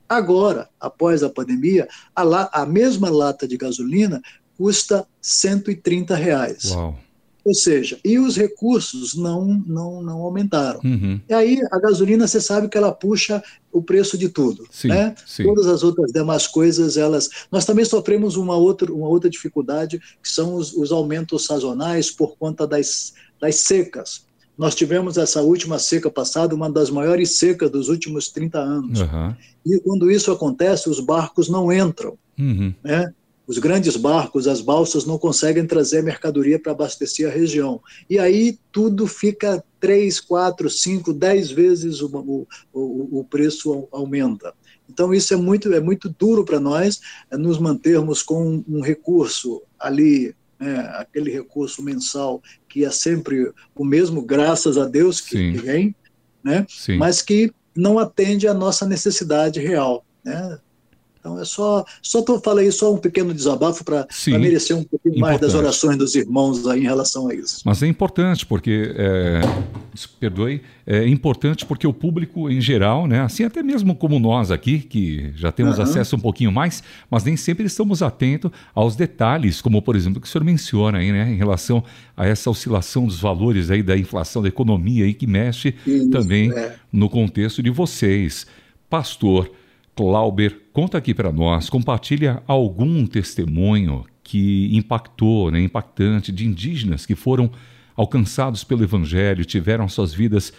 Agora, 0.09 0.67
após 0.79 1.21
a 1.21 1.29
pandemia, 1.29 1.87
a, 2.15 2.23
la, 2.23 2.49
a 2.51 2.65
mesma 2.65 3.11
lata 3.11 3.47
de 3.47 3.57
gasolina 3.57 4.19
custa 4.57 5.05
130 5.21 6.15
reais. 6.15 6.71
Uau. 6.71 6.97
Ou 7.43 7.55
seja, 7.55 7.99
e 8.05 8.19
os 8.19 8.37
recursos 8.37 9.15
não, 9.15 9.45
não, 9.65 10.01
não 10.01 10.21
aumentaram. 10.21 10.79
Uhum. 10.83 11.19
E 11.27 11.33
aí 11.33 11.59
a 11.71 11.79
gasolina, 11.79 12.27
você 12.27 12.39
sabe 12.39 12.69
que 12.69 12.77
ela 12.77 12.91
puxa 12.91 13.43
o 13.71 13.81
preço 13.81 14.17
de 14.17 14.29
tudo. 14.29 14.65
Sim, 14.69 14.89
né? 14.89 15.15
Sim. 15.25 15.43
Todas 15.43 15.65
as 15.65 15.83
outras 15.83 16.11
demais 16.11 16.45
coisas, 16.45 16.97
elas. 16.97 17.29
Nós 17.51 17.65
também 17.65 17.83
sofremos 17.83 18.35
uma 18.35 18.55
outra, 18.55 18.93
uma 18.93 19.07
outra 19.07 19.29
dificuldade, 19.29 19.99
que 20.21 20.29
são 20.29 20.53
os, 20.55 20.73
os 20.73 20.91
aumentos 20.91 21.45
sazonais 21.45 22.11
por 22.11 22.37
conta 22.37 22.67
das, 22.67 23.13
das 23.39 23.55
secas. 23.55 24.23
Nós 24.57 24.75
tivemos 24.75 25.17
essa 25.17 25.41
última 25.41 25.79
seca 25.79 26.11
passada, 26.11 26.53
uma 26.53 26.69
das 26.69 26.91
maiores 26.91 27.39
secas 27.39 27.71
dos 27.71 27.89
últimos 27.89 28.29
30 28.29 28.59
anos. 28.59 29.01
Uhum. 29.01 29.35
E 29.65 29.79
quando 29.79 30.11
isso 30.11 30.31
acontece, 30.31 30.89
os 30.89 30.99
barcos 30.99 31.49
não 31.49 31.71
entram. 31.71 32.17
Uhum. 32.37 32.73
Né? 32.83 33.11
Os 33.51 33.57
grandes 33.57 33.97
barcos, 33.97 34.47
as 34.47 34.61
balsas, 34.61 35.05
não 35.05 35.17
conseguem 35.17 35.67
trazer 35.67 36.01
mercadoria 36.01 36.57
para 36.57 36.71
abastecer 36.71 37.27
a 37.27 37.33
região. 37.33 37.81
E 38.09 38.17
aí 38.17 38.57
tudo 38.71 39.05
fica 39.05 39.61
três, 39.77 40.21
quatro, 40.21 40.69
cinco, 40.69 41.11
dez 41.11 41.51
vezes 41.51 42.01
o, 42.01 42.47
o, 42.71 43.19
o, 43.19 43.25
preço 43.25 43.89
aumenta. 43.91 44.53
Então 44.89 45.13
isso 45.13 45.33
é 45.33 45.37
muito 45.37 45.73
é 45.73 45.81
muito 45.81 46.07
duro 46.17 46.45
para 46.45 46.61
nós 46.61 47.01
é 47.29 47.35
nos 47.35 47.59
mantermos 47.59 48.23
com 48.23 48.63
um 48.65 48.79
recurso 48.79 49.61
ali, 49.77 50.33
né, 50.57 50.89
aquele 50.93 51.29
recurso 51.29 51.83
mensal 51.83 52.41
que 52.69 52.85
é 52.85 52.89
sempre 52.89 53.51
o 53.75 53.83
mesmo, 53.83 54.21
graças 54.21 54.77
a 54.77 54.85
Deus 54.85 55.19
que, 55.19 55.51
que 55.51 55.57
vem, 55.57 55.93
né, 56.41 56.65
Sim. 56.69 56.95
mas 56.95 57.21
que 57.21 57.51
não 57.75 57.99
atende 57.99 58.47
à 58.47 58.53
nossa 58.53 58.85
necessidade 58.87 59.59
real. 59.59 60.05
Né? 60.23 60.57
Então 61.21 61.39
é 61.39 61.45
só, 61.45 61.85
só 62.01 62.23
tô, 62.23 62.39
falei 62.39 62.71
só 62.71 62.91
um 62.91 62.97
pequeno 62.97 63.31
desabafo 63.31 63.85
para 63.85 64.07
merecer 64.27 64.75
um 64.75 64.83
pouquinho 64.83 65.17
importante. 65.17 65.21
mais 65.21 65.39
das 65.39 65.53
orações 65.53 65.95
dos 65.95 66.15
irmãos 66.15 66.65
aí 66.65 66.79
em 66.79 66.85
relação 66.85 67.29
a 67.29 67.35
isso. 67.35 67.61
Mas 67.63 67.83
é 67.83 67.87
importante 67.87 68.43
porque, 68.43 68.91
é, 68.95 69.41
perdoe, 70.19 70.63
é 70.83 71.07
importante 71.07 71.63
porque 71.63 71.85
o 71.85 71.93
público 71.93 72.49
em 72.49 72.59
geral, 72.59 73.05
né, 73.05 73.21
assim 73.21 73.43
até 73.43 73.61
mesmo 73.61 73.95
como 73.95 74.19
nós 74.19 74.49
aqui, 74.49 74.79
que 74.79 75.31
já 75.35 75.51
temos 75.51 75.77
uhum. 75.77 75.83
acesso 75.83 76.15
um 76.15 76.19
pouquinho 76.19 76.51
mais, 76.51 76.81
mas 77.07 77.23
nem 77.23 77.37
sempre 77.37 77.65
estamos 77.65 78.01
atentos 78.01 78.49
aos 78.73 78.95
detalhes, 78.95 79.61
como 79.61 79.79
por 79.79 79.95
exemplo 79.95 80.19
que 80.19 80.27
o 80.27 80.29
senhor 80.29 80.43
menciona 80.43 80.97
aí, 80.97 81.11
né, 81.11 81.31
em 81.31 81.37
relação 81.37 81.83
a 82.17 82.25
essa 82.25 82.49
oscilação 82.49 83.05
dos 83.05 83.19
valores 83.19 83.69
aí 83.69 83.83
da 83.83 83.95
inflação 83.95 84.41
da 84.41 84.47
economia 84.47 85.05
aí 85.05 85.13
que 85.13 85.27
mexe 85.27 85.75
isso, 85.85 86.09
também 86.09 86.51
é. 86.51 86.73
no 86.91 87.07
contexto 87.07 87.61
de 87.61 87.69
vocês. 87.69 88.47
Pastor, 88.89 89.51
Clauber, 89.95 90.60
conta 90.73 90.97
aqui 90.97 91.13
para 91.13 91.31
nós, 91.31 91.69
compartilha 91.69 92.41
algum 92.47 93.05
testemunho 93.05 94.05
que 94.23 94.69
impactou, 94.75 95.51
né, 95.51 95.61
impactante, 95.61 96.31
de 96.31 96.45
indígenas 96.45 97.05
que 97.05 97.15
foram 97.15 97.51
alcançados 97.95 98.63
pelo 98.63 98.83
Evangelho, 98.83 99.43
tiveram 99.43 99.87
suas 99.89 100.13
vidas 100.13 100.53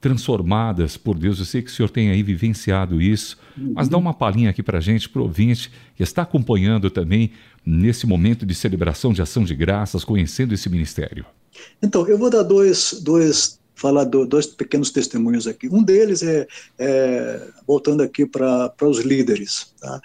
transformadas 0.00 0.96
por 0.96 1.18
Deus. 1.18 1.38
Eu 1.38 1.44
sei 1.44 1.60
que 1.60 1.70
o 1.70 1.72
senhor 1.72 1.90
tem 1.90 2.10
aí 2.10 2.22
vivenciado 2.22 3.02
isso, 3.02 3.36
mas 3.74 3.88
dá 3.88 3.98
uma 3.98 4.14
palhinha 4.14 4.50
aqui 4.50 4.62
para 4.62 4.78
a 4.78 4.80
gente, 4.80 5.08
para 5.08 5.20
o 5.20 5.24
ouvinte 5.24 5.70
que 5.96 6.02
está 6.02 6.22
acompanhando 6.22 6.88
também 6.90 7.32
nesse 7.66 8.06
momento 8.06 8.46
de 8.46 8.54
celebração 8.54 9.12
de 9.12 9.20
ação 9.20 9.44
de 9.44 9.54
graças, 9.54 10.04
conhecendo 10.04 10.54
esse 10.54 10.68
ministério. 10.70 11.26
Então, 11.82 12.06
eu 12.06 12.16
vou 12.16 12.30
dar 12.30 12.44
dois, 12.44 13.00
dois 13.02 13.57
falar 13.78 14.04
do, 14.04 14.26
dois 14.26 14.46
pequenos 14.46 14.90
testemunhos 14.90 15.46
aqui. 15.46 15.68
Um 15.68 15.82
deles 15.82 16.22
é, 16.22 16.46
é 16.78 17.40
voltando 17.66 18.02
aqui 18.02 18.26
para 18.26 18.72
os 18.82 18.98
líderes. 18.98 19.72
Tá? 19.80 20.00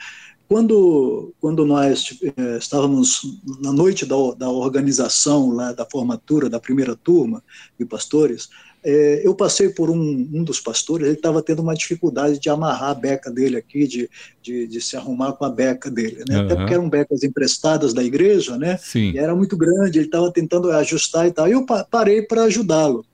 Quando, 0.47 1.33
quando 1.41 1.65
nós 1.65 2.19
é, 2.37 2.57
estávamos 2.57 3.39
na 3.59 3.73
noite 3.73 4.05
da, 4.05 4.15
da 4.37 4.49
organização, 4.49 5.49
lá, 5.49 5.71
da 5.71 5.85
formatura 5.85 6.49
da 6.49 6.59
primeira 6.59 6.95
turma 6.95 7.43
de 7.79 7.85
pastores, 7.85 8.49
é, 8.85 9.21
eu 9.25 9.33
passei 9.33 9.69
por 9.69 9.89
um, 9.89 9.97
um 9.97 10.43
dos 10.43 10.59
pastores, 10.59 11.07
ele 11.07 11.15
estava 11.15 11.41
tendo 11.41 11.61
uma 11.61 11.73
dificuldade 11.73 12.37
de 12.37 12.49
amarrar 12.49 12.89
a 12.89 12.93
beca 12.93 13.31
dele 13.31 13.55
aqui, 13.55 13.87
de, 13.87 14.09
de, 14.41 14.67
de 14.67 14.81
se 14.81 14.97
arrumar 14.97 15.31
com 15.33 15.45
a 15.45 15.49
beca 15.49 15.89
dele, 15.89 16.23
né? 16.27 16.37
Uhum. 16.37 16.45
Até 16.45 16.55
porque 16.55 16.73
eram 16.73 16.89
becas 16.89 17.23
emprestadas 17.23 17.93
da 17.93 18.03
igreja, 18.03 18.57
né? 18.57 18.77
Sim. 18.77 19.11
E 19.11 19.17
era 19.17 19.33
muito 19.33 19.55
grande, 19.55 19.99
ele 19.99 20.05
estava 20.05 20.29
tentando 20.31 20.69
ajustar 20.69 21.27
e 21.27 21.31
tal. 21.31 21.47
E 21.47 21.53
eu 21.53 21.65
parei 21.89 22.21
para 22.21 22.43
ajudá-lo. 22.43 23.05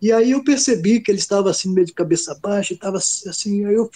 E 0.00 0.10
aí 0.10 0.30
eu 0.30 0.42
percebi 0.42 1.00
que 1.00 1.10
ele 1.10 1.18
estava 1.18 1.50
assim, 1.50 1.72
meio 1.72 1.86
de 1.86 1.92
cabeça 1.92 2.34
baixa, 2.40 2.72
estava 2.72 2.96
assim, 2.96 3.66
aí 3.66 3.74
eu 3.74 3.90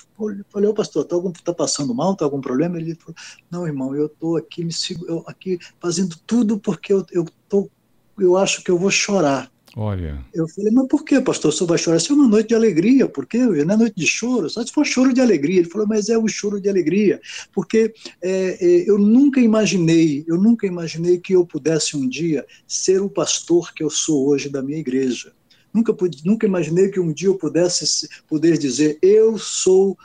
falei, 0.51 0.69
ô 0.69 0.75
pastor, 0.75 1.03
está 1.03 1.17
tá 1.43 1.55
passando 1.55 1.95
mal, 1.95 2.13
está 2.13 2.27
algum 2.27 2.41
problema? 2.41 2.79
Ele 2.79 2.95
falou, 2.95 3.17
não, 3.51 3.67
irmão, 3.67 3.95
eu 3.97 4.07
estou 4.07 4.37
aqui, 4.37 4.65
me 4.65 4.73
sigo, 4.73 5.07
eu, 5.07 5.25
aqui 5.27 5.59
fazendo 5.81 6.17
tudo 6.27 6.59
porque 6.59 6.93
eu, 6.93 7.07
eu, 7.11 7.25
tô, 7.49 7.71
eu 8.19 8.37
acho 8.37 8.63
que 8.63 8.71
eu 8.71 8.79
vou 8.79 8.91
chorar. 8.91 9.51
Olha. 9.77 10.25
Eu 10.33 10.47
falei, 10.47 10.71
mas 10.73 10.87
por 10.87 11.05
que, 11.05 11.21
pastor, 11.21 11.49
o 11.49 11.53
senhor 11.53 11.69
vai 11.69 11.79
chorar? 11.79 11.97
Isso 11.97 12.13
é 12.13 12.15
uma 12.15 12.29
noite 12.29 12.49
de 12.49 12.55
alegria, 12.55 13.09
por 13.09 13.27
quê? 13.27 13.39
Não 13.39 13.75
é 13.75 13.77
noite 13.77 13.97
de 13.97 14.07
choro, 14.07 14.49
só 14.49 14.65
se 14.65 14.73
for 14.73 14.87
choro 14.87 15.13
de 15.13 15.21
alegria. 15.21 15.61
Ele 15.61 15.71
falou, 15.71 15.87
mas 15.87 16.09
é 16.09 16.17
um 16.17 16.29
choro 16.29 16.61
de 16.61 16.69
alegria, 16.69 17.21
porque 17.53 17.93
é, 18.23 18.59
é, 18.61 18.89
eu 18.89 18.99
nunca 18.99 19.41
imaginei, 19.41 20.25
eu 20.29 20.37
nunca 20.37 20.67
imaginei 20.67 21.19
que 21.19 21.33
eu 21.33 21.45
pudesse 21.45 21.97
um 21.97 22.09
dia 22.09 22.47
ser 22.69 23.01
o 23.01 23.11
pastor 23.11 23.73
que 23.73 23.83
eu 23.83 23.91
sou 23.91 24.29
hoje 24.29 24.49
da 24.49 24.63
minha 24.63 24.79
igreja. 24.79 25.33
Nunca, 25.75 25.93
pude, 25.93 26.25
nunca 26.25 26.47
imaginei 26.47 26.89
que 26.89 27.01
um 27.01 27.13
dia 27.13 27.29
eu 27.29 27.35
pudesse 27.35 28.09
poder 28.29 28.57
dizer: 28.57 28.97
eu 29.03 29.37
sou 29.37 29.99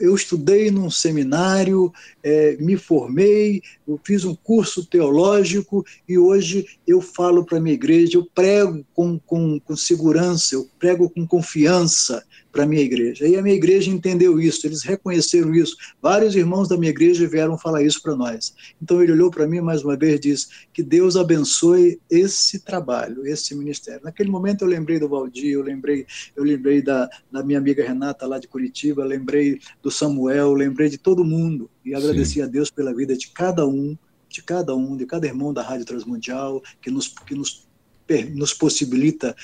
eu 0.00 0.14
estudei 0.14 0.70
num 0.70 0.88
seminário, 0.88 1.92
é, 2.22 2.56
me 2.58 2.76
formei, 2.76 3.60
eu 3.92 4.00
fiz 4.04 4.24
um 4.24 4.34
curso 4.34 4.84
teológico 4.86 5.84
e 6.08 6.18
hoje 6.18 6.66
eu 6.86 7.00
falo 7.00 7.44
para 7.44 7.58
a 7.58 7.60
minha 7.60 7.74
igreja, 7.74 8.16
eu 8.16 8.26
prego 8.34 8.84
com, 8.94 9.18
com, 9.18 9.60
com 9.60 9.76
segurança, 9.76 10.54
eu 10.54 10.68
prego 10.78 11.08
com 11.08 11.26
confiança, 11.26 12.24
para 12.52 12.64
a 12.64 12.66
minha 12.66 12.82
igreja. 12.82 13.26
E 13.26 13.34
a 13.34 13.42
minha 13.42 13.56
igreja 13.56 13.90
entendeu 13.90 14.38
isso, 14.38 14.66
eles 14.66 14.82
reconheceram 14.82 15.54
isso. 15.54 15.74
Vários 16.00 16.36
irmãos 16.36 16.68
da 16.68 16.76
minha 16.76 16.90
igreja 16.90 17.26
vieram 17.26 17.56
falar 17.56 17.82
isso 17.82 18.00
para 18.02 18.14
nós. 18.14 18.54
Então 18.80 19.02
ele 19.02 19.12
olhou 19.12 19.30
para 19.30 19.46
mim 19.46 19.60
mais 19.60 19.82
uma 19.82 19.96
vez 19.96 20.16
e 20.16 20.18
disse: 20.18 20.46
Que 20.72 20.82
Deus 20.82 21.16
abençoe 21.16 21.98
esse 22.10 22.60
trabalho, 22.60 23.26
esse 23.26 23.54
ministério. 23.54 24.02
Naquele 24.04 24.30
momento 24.30 24.62
eu 24.62 24.68
lembrei 24.68 25.00
do 25.00 25.08
Valdir, 25.08 25.52
eu 25.52 25.62
lembrei, 25.62 26.06
eu 26.36 26.44
lembrei 26.44 26.82
da, 26.82 27.08
da 27.30 27.42
minha 27.42 27.58
amiga 27.58 27.82
Renata 27.82 28.26
lá 28.26 28.38
de 28.38 28.46
Curitiba, 28.46 29.02
lembrei 29.02 29.58
do 29.82 29.90
Samuel, 29.90 30.52
lembrei 30.52 30.90
de 30.90 30.98
todo 30.98 31.24
mundo 31.24 31.70
e 31.84 31.94
agradeci 31.94 32.34
Sim. 32.34 32.42
a 32.42 32.46
Deus 32.46 32.70
pela 32.70 32.94
vida 32.94 33.16
de 33.16 33.28
cada 33.28 33.66
um 33.66 33.96
de 34.28 34.42
cada 34.42 34.74
um, 34.74 34.96
de 34.96 35.04
cada 35.04 35.26
irmão 35.26 35.52
da 35.52 35.62
Rádio 35.62 35.84
Transmundial, 35.84 36.62
que 36.80 36.90
nos, 36.90 37.08
que 37.08 37.34
nos 37.34 37.70
nos 38.34 38.52
possibilita 38.52 39.34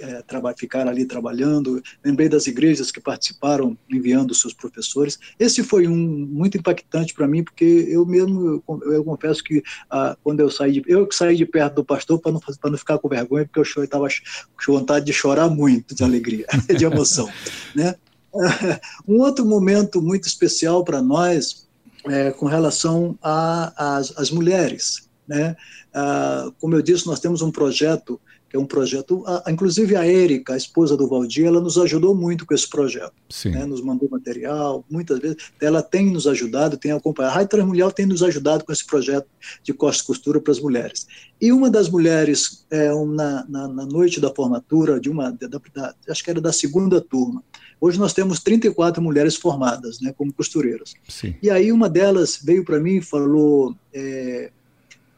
é, 0.00 0.24
ficar 0.56 0.88
ali 0.88 1.04
trabalhando. 1.04 1.82
Lembrei 2.04 2.28
das 2.28 2.46
igrejas 2.46 2.90
que 2.90 3.00
participaram 3.00 3.76
enviando 3.88 4.34
seus 4.34 4.52
professores. 4.52 5.18
Esse 5.38 5.62
foi 5.62 5.86
um 5.86 5.96
muito 5.96 6.58
impactante 6.58 7.14
para 7.14 7.28
mim, 7.28 7.44
porque 7.44 7.86
eu 7.88 8.04
mesmo, 8.04 8.62
eu, 8.66 8.92
eu 8.92 9.04
confesso 9.04 9.44
que 9.44 9.62
ah, 9.90 10.16
quando 10.24 10.40
eu 10.40 10.50
saí, 10.50 10.72
de, 10.72 10.82
eu 10.86 11.06
que 11.06 11.14
saí 11.14 11.36
de 11.36 11.46
perto 11.46 11.76
do 11.76 11.84
pastor 11.84 12.18
para 12.18 12.32
não, 12.32 12.40
não 12.64 12.78
ficar 12.78 12.98
com 12.98 13.08
vergonha, 13.08 13.44
porque 13.44 13.60
eu 13.78 13.84
estava 13.84 14.08
com 14.08 14.72
vontade 14.72 15.06
de 15.06 15.12
chorar 15.12 15.48
muito 15.48 15.94
de 15.94 16.02
alegria, 16.02 16.46
de 16.76 16.84
emoção. 16.84 17.28
né? 17.74 17.94
Um 19.06 19.20
outro 19.20 19.44
momento 19.44 20.02
muito 20.02 20.26
especial 20.26 20.84
para 20.84 21.00
nós 21.00 21.64
é 22.06 22.30
com 22.32 22.46
relação 22.46 23.18
às 23.22 24.30
mulheres. 24.30 25.08
Né? 25.26 25.56
Ah, 25.92 26.50
como 26.60 26.74
eu 26.74 26.82
disse, 26.82 27.06
nós 27.06 27.20
temos 27.20 27.40
um 27.40 27.50
projeto, 27.50 28.20
que 28.50 28.56
é 28.56 28.60
um 28.60 28.66
projeto, 28.66 29.24
ah, 29.26 29.42
inclusive 29.48 29.96
a 29.96 30.06
Érica, 30.06 30.52
a 30.52 30.56
esposa 30.56 30.96
do 30.96 31.08
Valdir, 31.08 31.46
ela 31.46 31.60
nos 31.60 31.78
ajudou 31.78 32.14
muito 32.14 32.44
com 32.44 32.52
esse 32.52 32.68
projeto, 32.68 33.14
né? 33.46 33.64
nos 33.64 33.80
mandou 33.80 34.08
material, 34.10 34.84
muitas 34.90 35.18
vezes, 35.18 35.38
ela 35.60 35.82
tem 35.82 36.10
nos 36.10 36.26
ajudado, 36.26 36.76
tem 36.76 36.92
acompanhado, 36.92 37.32
a 37.32 37.36
Rádio 37.36 37.50
Transmundial 37.50 37.90
tem 37.90 38.04
nos 38.04 38.22
ajudado 38.22 38.64
com 38.64 38.72
esse 38.72 38.84
projeto 38.84 39.26
de 39.62 39.72
costa 39.72 40.02
e 40.02 40.06
costura 40.06 40.40
para 40.40 40.52
as 40.52 40.60
mulheres. 40.60 41.06
E 41.40 41.50
uma 41.52 41.70
das 41.70 41.88
mulheres, 41.88 42.66
é, 42.70 42.92
na, 42.92 43.46
na, 43.48 43.68
na, 43.68 43.86
noite 43.86 44.20
da 44.20 44.34
formatura, 44.34 45.00
de 45.00 45.08
uma, 45.08 45.30
da, 45.32 45.46
da, 45.46 45.94
acho 46.08 46.22
que 46.22 46.30
era 46.30 46.40
da 46.40 46.52
segunda 46.52 47.00
turma, 47.00 47.42
Hoje 47.80 47.98
nós 47.98 48.12
temos 48.12 48.40
34 48.40 49.02
mulheres 49.02 49.36
formadas, 49.36 50.00
né, 50.00 50.12
como 50.16 50.32
costureiras. 50.32 50.94
Sim. 51.08 51.34
E 51.42 51.50
aí 51.50 51.70
uma 51.72 51.88
delas 51.88 52.40
veio 52.42 52.64
para 52.64 52.80
mim 52.80 52.96
e 52.96 53.02
falou: 53.02 53.74
é, 53.92 54.50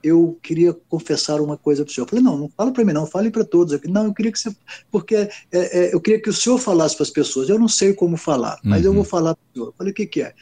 eu 0.07 0.38
queria 0.40 0.73
confessar 0.88 1.40
uma 1.40 1.57
coisa 1.57 1.85
para 1.85 1.90
o 1.90 1.95
senhor. 1.95 2.05
Eu 2.05 2.09
falei, 2.09 2.25
não, 2.25 2.38
não 2.38 2.49
fala 2.49 2.73
para 2.73 2.85
mim 2.85 2.92
não, 2.92 3.07
fale 3.07 3.31
para 3.31 3.45
todos 3.45 3.75
aqui. 3.75 3.88
Não, 3.88 4.05
eu 4.05 4.14
queria 4.14 4.31
que 4.31 4.38
você, 4.38 4.55
porque 4.90 5.16
é, 5.16 5.31
é, 5.53 5.95
eu 5.95 6.01
queria 6.01 6.21
que 6.21 6.31
o 6.31 6.33
senhor 6.33 6.59
falasse 6.59 6.95
para 6.95 7.03
as 7.03 7.11
pessoas. 7.11 7.49
Eu 7.49 7.59
não 7.59 7.69
sei 7.69 7.92
como 7.92 8.16
falar, 8.16 8.59
mas 8.62 8.83
uhum. 8.83 8.87
eu 8.87 8.92
vou 8.92 9.03
uhum. 9.03 9.09
falar 9.09 9.35
para 9.35 9.42
o 9.42 9.53
senhor. 9.53 9.66
Eu 9.69 9.75
falei, 9.77 9.92
o 9.92 9.95
que, 9.95 10.07
que 10.07 10.23
é? 10.23 10.33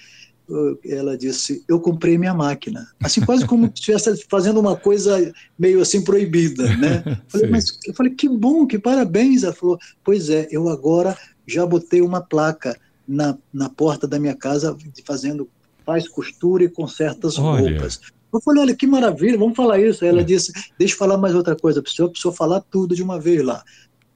Ela 0.84 1.16
disse, 1.16 1.64
eu 1.66 1.80
comprei 1.80 2.18
minha 2.18 2.34
máquina. 2.34 2.86
Assim, 3.02 3.22
quase 3.22 3.46
como 3.46 3.66
se 3.74 3.90
estivesse 3.90 4.26
fazendo 4.28 4.60
uma 4.60 4.76
coisa 4.76 5.32
meio 5.58 5.80
assim 5.80 6.04
proibida, 6.04 6.64
né? 6.76 7.22
Falei, 7.28 7.48
mas, 7.50 7.78
eu 7.86 7.94
falei, 7.94 8.14
que 8.14 8.28
bom, 8.28 8.66
que 8.66 8.78
parabéns. 8.78 9.44
Ela 9.44 9.54
falou, 9.54 9.78
pois 10.04 10.28
é, 10.28 10.46
eu 10.50 10.68
agora 10.68 11.16
já 11.46 11.64
botei 11.66 12.00
uma 12.00 12.20
placa 12.20 12.78
na, 13.06 13.36
na 13.52 13.68
porta 13.68 14.06
da 14.06 14.18
minha 14.18 14.34
casa 14.34 14.76
fazendo 15.04 15.48
faz 15.84 16.08
costura 16.08 16.64
e 16.64 16.68
conserta 16.68 17.26
as 17.26 17.36
roupas. 17.36 18.00
Eu 18.32 18.40
falei, 18.40 18.62
olha, 18.62 18.74
que 18.74 18.86
maravilha, 18.86 19.38
vamos 19.38 19.54
falar 19.54 19.78
isso. 19.78 20.02
Aí 20.02 20.10
ela 20.10 20.22
é. 20.22 20.24
disse, 20.24 20.52
deixa 20.78 20.94
eu 20.94 20.98
falar 20.98 21.16
mais 21.16 21.34
outra 21.34 21.54
coisa 21.54 21.80
para 21.80 21.88
o 21.88 21.92
senhor, 21.92 22.08
para 22.08 22.18
o 22.18 22.20
senhor 22.20 22.34
falar 22.34 22.60
tudo 22.60 22.96
de 22.96 23.02
uma 23.02 23.20
vez 23.20 23.44
lá. 23.44 23.62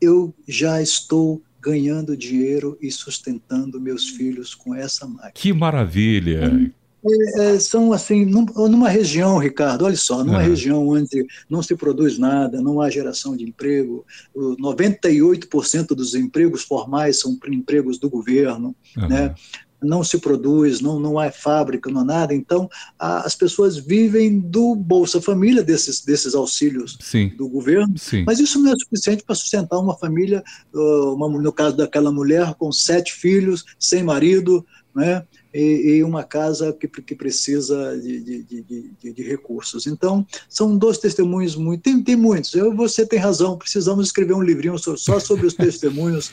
Eu 0.00 0.34
já 0.46 0.82
estou 0.82 1.40
ganhando 1.60 2.16
dinheiro 2.16 2.76
e 2.80 2.90
sustentando 2.90 3.80
meus 3.80 4.08
filhos 4.08 4.54
com 4.54 4.74
essa 4.74 5.06
máquina. 5.06 5.32
Que 5.34 5.52
maravilha! 5.52 6.72
É, 7.04 7.54
é, 7.54 7.58
são 7.60 7.92
assim, 7.92 8.24
numa 8.24 8.88
região, 8.88 9.38
Ricardo, 9.38 9.84
olha 9.84 9.96
só, 9.96 10.24
numa 10.24 10.38
uhum. 10.38 10.48
região 10.48 10.88
onde 10.88 11.26
não 11.48 11.62
se 11.62 11.76
produz 11.76 12.18
nada, 12.18 12.60
não 12.60 12.80
há 12.80 12.90
geração 12.90 13.36
de 13.36 13.44
emprego, 13.44 14.04
98% 14.36 15.88
dos 15.88 16.14
empregos 16.14 16.62
formais 16.64 17.20
são 17.20 17.38
empregos 17.46 17.98
do 17.98 18.10
governo, 18.10 18.74
uhum. 18.96 19.08
né? 19.08 19.34
não 19.82 20.02
se 20.02 20.18
produz, 20.18 20.80
não, 20.80 20.98
não 20.98 21.18
há 21.18 21.30
fábrica, 21.30 21.90
não 21.90 22.00
há 22.00 22.04
nada. 22.04 22.34
Então, 22.34 22.68
a, 22.98 23.26
as 23.26 23.34
pessoas 23.34 23.76
vivem 23.76 24.38
do 24.38 24.74
Bolsa 24.74 25.20
Família, 25.20 25.62
desses, 25.62 26.04
desses 26.04 26.34
auxílios 26.34 26.96
Sim. 27.00 27.28
do 27.36 27.48
governo, 27.48 27.96
Sim. 27.96 28.24
mas 28.26 28.40
isso 28.40 28.60
não 28.60 28.72
é 28.72 28.76
suficiente 28.76 29.22
para 29.22 29.34
sustentar 29.34 29.78
uma 29.78 29.96
família, 29.96 30.42
uh, 30.74 31.14
uma, 31.14 31.28
no 31.28 31.52
caso 31.52 31.76
daquela 31.76 32.10
mulher, 32.10 32.54
com 32.54 32.72
sete 32.72 33.12
filhos, 33.12 33.64
sem 33.78 34.02
marido, 34.02 34.64
né? 34.94 35.24
E, 35.58 35.96
e, 35.96 36.04
uma 36.04 36.22
casa 36.22 36.72
que, 36.72 36.86
que 36.86 37.16
precisa 37.16 37.98
de, 37.98 38.20
de, 38.20 38.62
de, 38.62 39.12
de, 39.12 39.22
recursos. 39.24 39.88
Então, 39.88 40.24
são 40.48 40.78
dois 40.78 40.98
testemunhos 40.98 41.56
muito. 41.56 41.82
Tem, 41.82 42.00
tem 42.00 42.14
muitos. 42.14 42.54
Eu, 42.54 42.72
você 42.76 43.04
tem 43.04 43.18
razão, 43.18 43.58
precisamos 43.58 44.06
escrever 44.06 44.34
um 44.34 44.42
livrinho 44.42 44.78
só 44.78 45.18
sobre 45.18 45.46
os 45.46 45.54
testemunhos. 45.58 46.30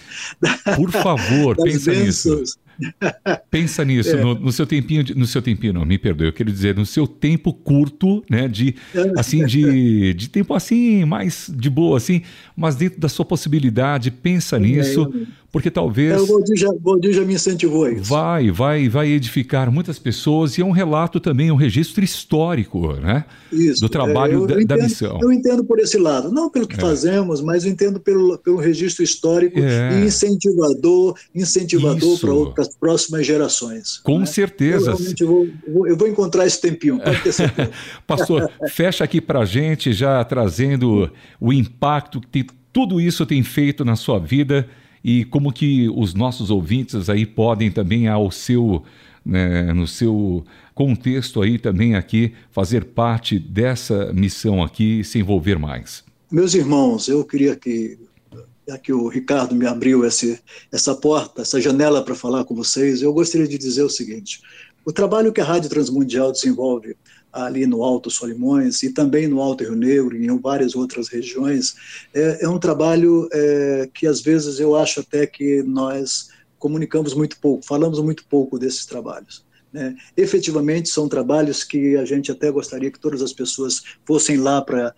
Por 0.75 0.91
favor, 0.91 1.55
pensa 1.55 1.91
nisso. 1.91 2.43
Pensa 3.49 3.85
nisso, 3.85 4.15
é. 4.15 4.21
no, 4.21 4.35
no, 4.35 4.51
seu 4.51 4.65
tempinho, 4.65 5.03
no 5.15 5.25
seu 5.25 5.41
tempinho, 5.41 5.73
não, 5.73 5.85
me 5.85 5.97
perdoe, 5.97 6.27
eu 6.27 6.33
quero 6.33 6.51
dizer, 6.51 6.75
no 6.75 6.85
seu 6.85 7.07
tempo 7.07 7.53
curto, 7.53 8.23
né, 8.29 8.47
de, 8.47 8.75
é. 8.93 9.13
assim, 9.17 9.45
de, 9.45 10.13
de 10.13 10.29
tempo 10.29 10.53
assim, 10.53 11.05
mais 11.05 11.51
de 11.53 11.69
boa, 11.69 11.97
assim, 11.97 12.21
mas 12.55 12.75
dentro 12.75 12.99
da 12.99 13.09
sua 13.09 13.25
possibilidade, 13.25 14.11
pensa 14.11 14.57
é, 14.57 14.59
nisso, 14.59 15.11
porque 15.51 15.71
talvez... 15.71 16.11
É, 16.11 16.19
o 16.19 16.25
Valdir 16.25 16.57
já, 16.57 16.69
Valdir 16.81 17.13
já 17.13 17.23
me 17.23 17.33
incentivou 17.33 17.85
a 17.85 17.91
isso. 17.91 18.03
Vai, 18.03 18.51
vai, 18.51 18.89
vai 18.89 19.07
edificar 19.07 19.71
muitas 19.71 19.97
pessoas 19.97 20.57
e 20.57 20.61
é 20.61 20.65
um 20.65 20.71
relato 20.71 21.17
também, 21.19 21.49
um 21.49 21.55
registro 21.55 22.03
histórico, 22.03 22.91
né? 22.93 23.23
Isso. 23.51 23.79
Do 23.79 23.87
trabalho 23.87 24.33
é, 24.33 24.35
eu, 24.35 24.47
da, 24.47 24.55
entendo, 24.55 24.67
da, 24.67 24.83
missão. 24.83 25.19
Eu 25.21 25.31
entendo 25.31 25.63
por 25.63 25.79
esse 25.79 25.97
lado, 25.97 26.29
não 26.29 26.49
pelo 26.49 26.67
que 26.67 26.75
é. 26.75 26.79
fazemos, 26.79 27.39
mas 27.39 27.63
eu 27.63 27.71
entendo 27.71 28.01
pelo, 28.01 28.37
pelo 28.39 28.57
registro 28.57 29.01
histórico 29.01 29.57
é. 29.57 30.01
e 30.01 30.05
incentivador, 30.05 31.15
incentivador 31.33 32.53
para 32.53 32.64
as 32.67 32.75
próximas 32.75 33.25
gerações. 33.25 33.99
Com 33.99 34.19
né? 34.19 34.25
certeza. 34.25 34.95
Eu, 35.19 35.27
vou, 35.27 35.47
vou, 35.67 35.87
eu 35.87 35.97
vou 35.97 36.07
encontrar 36.07 36.45
esse 36.45 36.59
tempinho, 36.59 36.99
pode 36.99 37.21
ter 37.21 37.31
certeza. 37.31 37.71
Pastor, 38.05 38.51
fecha 38.69 39.03
aqui 39.03 39.21
para 39.21 39.39
a 39.39 39.45
gente, 39.45 39.93
já 39.93 40.23
trazendo 40.23 41.11
o 41.39 41.53
impacto 41.53 42.19
que 42.19 42.45
tudo 42.71 42.99
isso 42.99 43.25
tem 43.25 43.41
feito 43.43 43.85
na 43.85 43.95
sua 43.95 44.19
vida 44.19 44.67
e 45.03 45.23
como 45.25 45.53
que 45.53 45.87
os 45.89 46.13
nossos 46.13 46.49
ouvintes 46.49 47.09
aí 47.09 47.25
podem 47.25 47.71
também 47.71 48.07
ao 48.07 48.31
seu 48.31 48.83
né, 49.25 49.73
no 49.73 49.87
seu 49.87 50.45
contexto 50.73 51.41
aí 51.41 51.57
também 51.57 51.95
aqui 51.95 52.33
fazer 52.51 52.85
parte 52.85 53.39
dessa 53.39 54.13
missão 54.13 54.61
aqui 54.61 55.03
se 55.03 55.17
envolver 55.19 55.57
mais. 55.57 56.03
Meus 56.31 56.53
irmãos, 56.53 57.07
eu 57.07 57.23
queria 57.23 57.55
que 57.55 57.97
já 58.67 58.77
que 58.77 58.91
o 58.91 59.07
Ricardo 59.07 59.55
me 59.55 59.65
abriu 59.65 60.05
esse, 60.05 60.39
essa 60.71 60.95
porta, 60.95 61.41
essa 61.41 61.61
janela 61.61 62.03
para 62.03 62.15
falar 62.15 62.43
com 62.45 62.55
vocês, 62.55 63.01
eu 63.01 63.13
gostaria 63.13 63.47
de 63.47 63.57
dizer 63.57 63.83
o 63.83 63.89
seguinte: 63.89 64.41
o 64.85 64.91
trabalho 64.91 65.31
que 65.31 65.41
a 65.41 65.45
Rádio 65.45 65.69
Transmundial 65.69 66.31
desenvolve 66.31 66.95
ali 67.31 67.67
no 67.67 67.83
Alto 67.83 68.09
Solimões 68.09 68.81
e 68.81 68.93
também 68.93 69.27
no 69.27 69.41
Alto 69.41 69.63
Rio 69.63 69.75
Negro 69.75 70.15
e 70.15 70.25
em 70.25 70.39
várias 70.39 70.73
outras 70.73 71.09
regiões, 71.09 71.75
é, 72.13 72.45
é 72.45 72.49
um 72.49 72.57
trabalho 72.57 73.27
é, 73.33 73.89
que 73.93 74.07
às 74.07 74.21
vezes 74.21 74.57
eu 74.59 74.73
acho 74.75 75.01
até 75.01 75.27
que 75.27 75.61
nós 75.63 76.29
comunicamos 76.57 77.13
muito 77.13 77.37
pouco, 77.39 77.65
falamos 77.65 77.99
muito 77.99 78.25
pouco 78.27 78.57
desses 78.57 78.85
trabalhos. 78.85 79.45
Né? 79.75 79.93
Efetivamente, 80.15 80.87
são 80.87 81.09
trabalhos 81.09 81.61
que 81.61 81.97
a 81.97 82.05
gente 82.05 82.31
até 82.31 82.49
gostaria 82.49 82.89
que 82.89 82.97
todas 82.97 83.21
as 83.21 83.33
pessoas 83.33 83.83
fossem 84.05 84.37
lá 84.37 84.61
para 84.61 84.95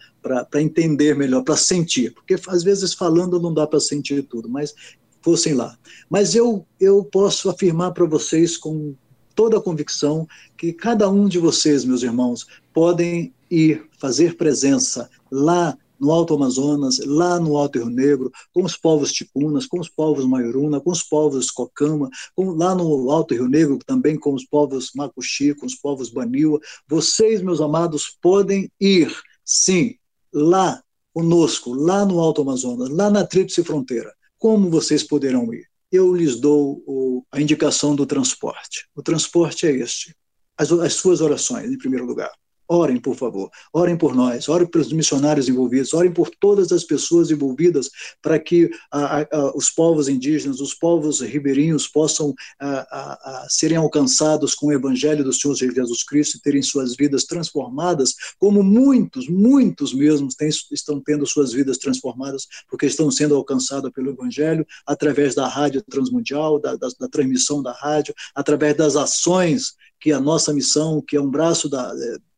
entender 0.62 1.16
melhor, 1.16 1.42
para 1.42 1.58
sentir, 1.58 2.14
porque 2.14 2.36
às 2.48 2.62
vezes 2.64 2.94
falando 2.94 3.42
não 3.42 3.52
dá 3.52 3.66
para 3.66 3.80
sentir 3.80 4.22
tudo, 4.22 4.48
mas 4.48 4.76
fossem 5.20 5.56
lá. 5.56 5.76
Mas 6.08 6.36
eu, 6.36 6.64
eu 6.80 7.04
posso 7.04 7.50
afirmar 7.50 7.92
para 7.92 8.06
vocês 8.06 8.56
com 8.56 8.94
toda 9.34 9.58
a 9.58 9.62
convicção 9.62 10.28
que 10.56 10.72
cada 10.72 11.10
um 11.10 11.28
de 11.28 11.40
vocês, 11.40 11.84
meus 11.84 12.04
irmãos, 12.04 12.46
podem 12.72 13.34
ir 13.50 13.84
fazer 13.98 14.38
presença 14.38 15.10
lá 15.32 15.76
no 16.00 16.12
Alto 16.12 16.36
Amazonas, 16.36 17.00
lá 17.06 17.40
no 17.40 17.58
Alto 17.58 17.80
Rio 17.80 17.90
Negro, 17.90 18.32
com 18.54 18.64
os 18.64 18.78
povos 18.78 19.12
ticunas, 19.12 19.66
com 19.66 19.80
os 19.80 19.90
povos 19.90 20.26
maioruna, 20.26 20.80
com 20.80 20.92
os 20.92 21.04
povos 21.04 21.52
cocama, 21.52 22.10
com, 22.36 22.52
lá 22.52 22.76
no 22.76 23.12
Alto 23.12 23.34
Rio 23.34 23.48
Negro 23.48 23.80
também 23.86 24.18
com 24.18 24.34
os 24.34 24.46
povos 24.46 24.92
macuxi, 24.96 25.54
com 25.54 25.66
os 25.66 25.76
povos 25.76 26.10
baniwa. 26.10 26.60
Vocês, 26.88 27.42
meus 27.42 27.62
amados, 27.62 28.18
podem 28.22 28.72
ir, 28.80 29.14
sim, 29.44 29.96
lá 30.34 30.82
conosco, 31.14 31.74
lá 31.74 32.06
no 32.06 32.20
Alto 32.20 32.42
Amazonas, 32.42 32.90
lá 32.90 33.10
na 33.10 33.26
Tríplice 33.26 33.64
Fronteira. 33.64 34.14
Como 34.38 34.70
vocês 34.70 35.04
poderão 35.04 35.52
ir? 35.54 35.68
eu 35.92 36.14
lhes 36.14 36.40
dou 36.40 36.84
o, 36.86 37.26
a 37.32 37.42
indicação 37.42 37.96
do 37.96 38.06
transporte. 38.06 38.88
O 38.96 39.02
transporte 39.02 39.66
é 39.66 39.72
este: 39.72 40.16
as, 40.58 40.72
as 40.72 40.94
suas 40.94 41.22
orações, 41.22 41.72
em 41.72 41.78
primeiro 41.78 42.06
lugar. 42.06 42.32
Orem, 42.70 43.00
por 43.00 43.16
favor, 43.16 43.50
orem 43.74 43.98
por 43.98 44.14
nós, 44.14 44.50
orem 44.50 44.68
pelos 44.68 44.92
missionários 44.92 45.48
envolvidos, 45.48 45.94
orem 45.94 46.12
por 46.12 46.30
todas 46.30 46.72
as 46.72 46.84
pessoas 46.84 47.32
envolvidas 47.32 47.90
para 48.22 48.38
que 48.38 48.70
a, 48.92 49.22
a, 49.22 49.56
os 49.56 49.70
povos 49.70 50.10
indígenas, 50.10 50.60
os 50.60 50.74
povos 50.74 51.22
ribeirinhos 51.22 51.88
possam 51.88 52.34
a, 52.60 53.46
serem 53.50 53.78
alcançados 53.78 54.54
com 54.54 54.68
o 54.68 54.74
evangelho 54.74 55.24
do 55.24 55.32
Senhor 55.32 55.56
Jesus 55.56 56.04
Cristo 56.04 56.38
e 56.38 56.42
terem 56.42 56.62
suas 56.62 56.96
vidas 56.96 57.24
transformadas, 57.24 58.14
como 58.38 58.62
muitos, 58.62 59.30
muitos 59.30 59.94
mesmos 59.94 60.36
têm, 60.36 60.50
estão 60.50 61.00
tendo 61.00 61.26
suas 61.26 61.54
vidas 61.54 61.78
transformadas, 61.78 62.48
porque 62.70 62.86
estão 62.86 63.10
sendo 63.10 63.36
alcançados 63.36 63.92
pelo 63.92 64.12
evangelho 64.12 64.66
através 64.86 65.36
da 65.36 65.48
rádio 65.48 65.82
transmundial, 65.84 66.60
da, 66.60 66.76
da, 66.76 66.90
da 67.00 67.08
transmissão 67.08 67.64
da 67.64 67.72
rádio, 67.72 68.14
através 68.36 68.76
das 68.76 68.96
ações 68.96 69.76
que 70.00 70.12
a 70.12 70.20
nossa 70.20 70.54
missão, 70.54 71.02
que 71.02 71.16
é 71.16 71.22
um 71.22 71.30
braço 71.30 71.68
da, 71.68 71.92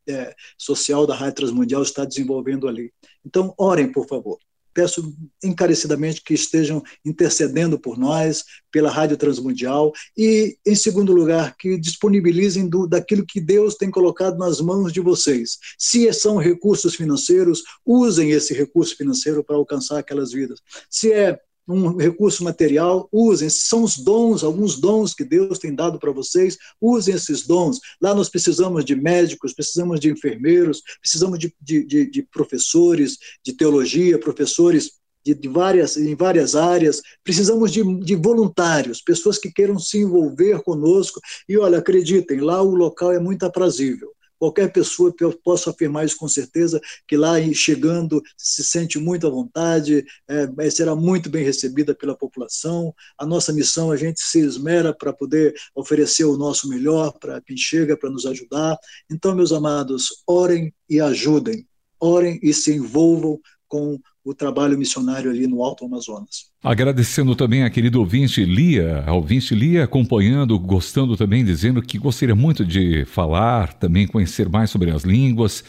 é, 0.10 0.34
social 0.58 1.06
da 1.06 1.16
Rádio 1.16 1.36
Transmundial 1.36 1.84
está 1.84 2.04
desenvolvendo 2.06 2.68
ali. 2.68 2.92
Então, 3.26 3.54
orem, 3.58 3.92
por 3.92 4.08
favor. 4.08 4.38
Peço 4.74 5.14
encarecidamente 5.44 6.24
que 6.24 6.34
estejam 6.34 6.82
intercedendo 7.04 7.80
por 7.80 7.98
nós, 7.98 8.44
pela 8.72 8.90
Rádio 8.90 9.18
Transmundial, 9.18 9.92
e, 10.16 10.58
em 10.66 10.76
segundo 10.76 11.12
lugar, 11.12 11.56
que 11.58 11.78
disponibilizem 11.78 12.70
do, 12.70 12.88
daquilo 12.88 13.26
que 13.26 13.42
Deus 13.42 13.76
tem 13.76 13.90
colocado 13.90 14.38
nas 14.38 14.62
mãos 14.62 14.94
de 14.94 15.00
vocês. 15.02 15.58
Se 15.78 16.12
são 16.14 16.38
recursos 16.38 16.96
financeiros, 16.96 17.64
usem 17.86 18.32
esse 18.32 18.54
recurso 18.54 18.96
financeiro 18.96 19.44
para 19.44 19.56
alcançar 19.56 20.00
aquelas 20.00 20.32
vidas. 20.32 20.60
Se 20.90 21.12
é 21.12 21.40
um 21.70 21.96
recurso 21.96 22.44
material, 22.44 23.08
usem. 23.12 23.50
São 23.50 23.84
os 23.84 23.98
dons, 23.98 24.44
alguns 24.44 24.80
dons 24.80 25.14
que 25.14 25.24
Deus 25.24 25.60
tem 25.60 25.74
dado 25.74 26.00
para 26.00 26.12
vocês, 26.12 26.58
usem 26.82 27.14
esses 27.16 27.46
dons. 27.46 27.80
Lá 28.02 28.16
nós 28.16 28.30
precisamos 28.30 28.84
de 28.84 28.96
médicos, 28.96 29.54
precisamos 29.54 30.00
de 30.00 30.10
enfermeiros, 30.10 30.82
precisamos 31.00 31.38
de, 31.38 31.54
de, 31.62 31.86
de, 31.86 32.10
de 32.10 32.24
professores 32.24 33.18
de 33.46 33.54
teologia, 33.54 34.20
professores 34.20 35.00
de, 35.24 35.36
de, 35.36 35.48
várias, 35.48 35.98
em 35.98 36.16
várias 36.16 36.56
áreas, 36.56 37.02
precisamos 37.24 37.72
de, 37.72 37.84
de 38.00 38.16
voluntários, 38.16 39.02
pessoas 39.02 39.38
que 39.38 39.52
queiram 39.52 39.78
se 39.78 40.00
envolver 40.00 40.62
conosco. 40.64 41.20
E 41.48 41.58
olha, 41.58 41.78
acreditem, 41.78 42.40
lá 42.40 42.62
o 42.62 42.74
local 42.74 43.12
é 43.12 43.20
muito 43.20 43.46
aprazível. 43.46 44.12
Qualquer 44.40 44.72
pessoa, 44.72 45.14
eu 45.20 45.34
posso 45.44 45.70
afirmar 45.70 46.06
isso 46.06 46.18
com 46.18 46.28
certeza, 46.28 46.80
que 47.06 47.18
lá 47.18 47.34
chegando 47.54 48.22
se 48.38 48.64
sente 48.64 48.98
muito 48.98 49.28
à 49.28 49.30
vontade, 49.30 50.06
é, 50.28 50.70
será 50.70 50.96
muito 50.96 51.30
bem 51.30 51.44
recebida 51.44 51.94
pela 51.94 52.18
população. 52.18 52.94
A 53.18 53.26
nossa 53.26 53.52
missão, 53.52 53.92
a 53.92 53.98
gente 53.98 54.22
se 54.22 54.40
esmera 54.40 54.94
para 54.94 55.12
poder 55.12 55.54
oferecer 55.76 56.24
o 56.24 56.38
nosso 56.38 56.70
melhor 56.70 57.12
para 57.20 57.42
quem 57.42 57.58
chega, 57.58 57.98
para 57.98 58.10
nos 58.10 58.26
ajudar. 58.26 58.78
Então, 59.12 59.36
meus 59.36 59.52
amados, 59.52 60.24
orem 60.26 60.74
e 60.90 61.02
ajudem, 61.02 61.68
orem 62.00 62.40
e 62.42 62.54
se 62.54 62.74
envolvam 62.74 63.40
com 63.70 64.00
o 64.26 64.34
trabalho 64.34 64.78
missionário 64.78 65.32
ali 65.32 65.48
no 65.48 65.64
Alto 65.64 65.86
Amazonas. 65.86 66.50
Agradecendo 66.62 67.36
também 67.36 67.64
a 67.64 67.70
querida 67.70 67.98
ouvinte 67.98 68.44
Lia, 68.44 69.06
ouvinte 69.08 69.56
Lia 69.56 69.86
acompanhando, 69.86 70.60
gostando 70.60 71.16
também, 71.16 71.46
dizendo 71.46 71.82
que 71.82 71.98
gostaria 71.98 72.36
muito 72.36 72.66
de 72.66 73.06
falar, 73.06 73.74
também 73.74 74.08
conhecer 74.08 74.50
mais 74.50 74.70
sobre 74.70 74.92
as 74.92 75.04
línguas, 75.04 75.64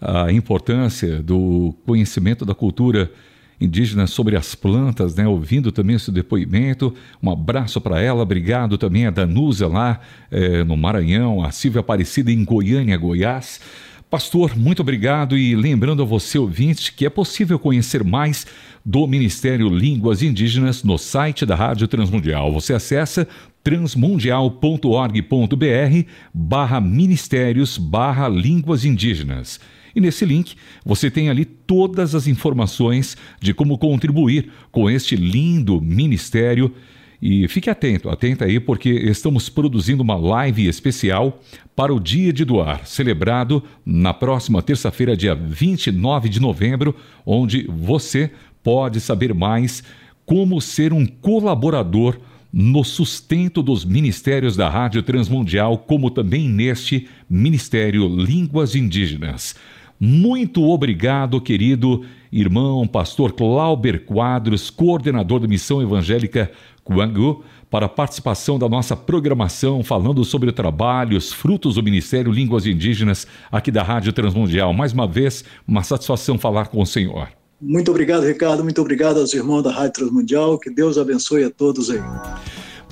a 0.00 0.32
importância 0.32 1.22
do 1.22 1.74
conhecimento 1.86 2.44
da 2.44 2.54
cultura 2.54 3.12
indígena 3.60 4.08
sobre 4.08 4.36
as 4.36 4.56
plantas, 4.56 5.14
né? 5.14 5.26
ouvindo 5.28 5.70
também 5.70 5.94
esse 5.94 6.10
depoimento. 6.10 6.92
Um 7.22 7.30
abraço 7.30 7.80
para 7.80 8.00
ela, 8.00 8.22
obrigado 8.22 8.76
também 8.76 9.06
a 9.06 9.10
Danusa 9.10 9.68
lá 9.68 10.00
eh, 10.30 10.64
no 10.64 10.76
Maranhão, 10.76 11.44
a 11.44 11.52
Silvia 11.52 11.80
Aparecida 11.80 12.32
em 12.32 12.44
Goiânia, 12.44 12.96
Goiás. 12.96 13.60
Pastor, 14.12 14.54
muito 14.54 14.82
obrigado 14.82 15.38
e 15.38 15.56
lembrando 15.56 16.02
a 16.02 16.04
você, 16.04 16.38
ouvinte, 16.38 16.92
que 16.92 17.06
é 17.06 17.08
possível 17.08 17.58
conhecer 17.58 18.04
mais 18.04 18.46
do 18.84 19.06
Ministério 19.06 19.70
Línguas 19.70 20.22
Indígenas 20.22 20.84
no 20.84 20.98
site 20.98 21.46
da 21.46 21.56
Rádio 21.56 21.88
Transmundial. 21.88 22.52
Você 22.52 22.74
acessa 22.74 23.26
transmundial.org.br 23.64 26.08
barra 26.34 26.78
ministérios 26.78 27.78
barra 27.78 28.28
línguas 28.28 28.84
indígenas. 28.84 29.58
E 29.96 30.00
nesse 30.00 30.26
link 30.26 30.56
você 30.84 31.10
tem 31.10 31.30
ali 31.30 31.46
todas 31.46 32.14
as 32.14 32.26
informações 32.26 33.16
de 33.40 33.54
como 33.54 33.78
contribuir 33.78 34.50
com 34.70 34.90
este 34.90 35.16
lindo 35.16 35.80
ministério 35.80 36.70
e 37.22 37.46
fique 37.46 37.70
atento, 37.70 38.10
atenta 38.10 38.46
aí, 38.46 38.58
porque 38.58 38.90
estamos 38.90 39.48
produzindo 39.48 40.02
uma 40.02 40.16
live 40.16 40.66
especial 40.66 41.40
para 41.76 41.94
o 41.94 42.00
Dia 42.00 42.32
de 42.32 42.44
Doar, 42.44 42.84
celebrado 42.84 43.62
na 43.86 44.12
próxima 44.12 44.60
terça-feira, 44.60 45.16
dia 45.16 45.32
29 45.32 46.28
de 46.28 46.40
novembro, 46.40 46.96
onde 47.24 47.64
você 47.68 48.28
pode 48.60 49.00
saber 49.00 49.32
mais 49.32 49.84
como 50.26 50.60
ser 50.60 50.92
um 50.92 51.06
colaborador 51.06 52.18
no 52.52 52.82
sustento 52.82 53.62
dos 53.62 53.84
ministérios 53.84 54.56
da 54.56 54.68
Rádio 54.68 55.00
Transmundial, 55.04 55.78
como 55.78 56.10
também 56.10 56.48
neste 56.48 57.08
Ministério 57.30 58.08
Línguas 58.08 58.74
Indígenas. 58.74 59.54
Muito 60.04 60.64
obrigado, 60.64 61.40
querido 61.40 62.04
irmão 62.32 62.88
pastor 62.88 63.30
Clauber 63.34 64.04
Quadros, 64.04 64.68
coordenador 64.68 65.38
da 65.38 65.46
Missão 65.46 65.80
Evangélica 65.80 66.50
Quangu, 66.82 67.44
para 67.70 67.86
a 67.86 67.88
participação 67.88 68.58
da 68.58 68.68
nossa 68.68 68.96
programação, 68.96 69.84
falando 69.84 70.24
sobre 70.24 70.48
o 70.48 70.52
trabalho, 70.52 71.16
os 71.16 71.32
frutos 71.32 71.76
do 71.76 71.84
Ministério 71.84 72.32
Línguas 72.32 72.66
Indígenas 72.66 73.28
aqui 73.48 73.70
da 73.70 73.84
Rádio 73.84 74.12
Transmundial. 74.12 74.72
Mais 74.72 74.92
uma 74.92 75.06
vez, 75.06 75.44
uma 75.68 75.84
satisfação 75.84 76.36
falar 76.36 76.66
com 76.66 76.82
o 76.82 76.86
Senhor. 76.86 77.28
Muito 77.60 77.92
obrigado, 77.92 78.26
Ricardo. 78.26 78.64
Muito 78.64 78.80
obrigado 78.80 79.20
aos 79.20 79.32
irmãos 79.32 79.62
da 79.62 79.70
Rádio 79.70 79.92
Transmundial. 79.92 80.58
Que 80.58 80.68
Deus 80.68 80.98
abençoe 80.98 81.44
a 81.44 81.50
todos 81.50 81.90
aí. 81.90 82.02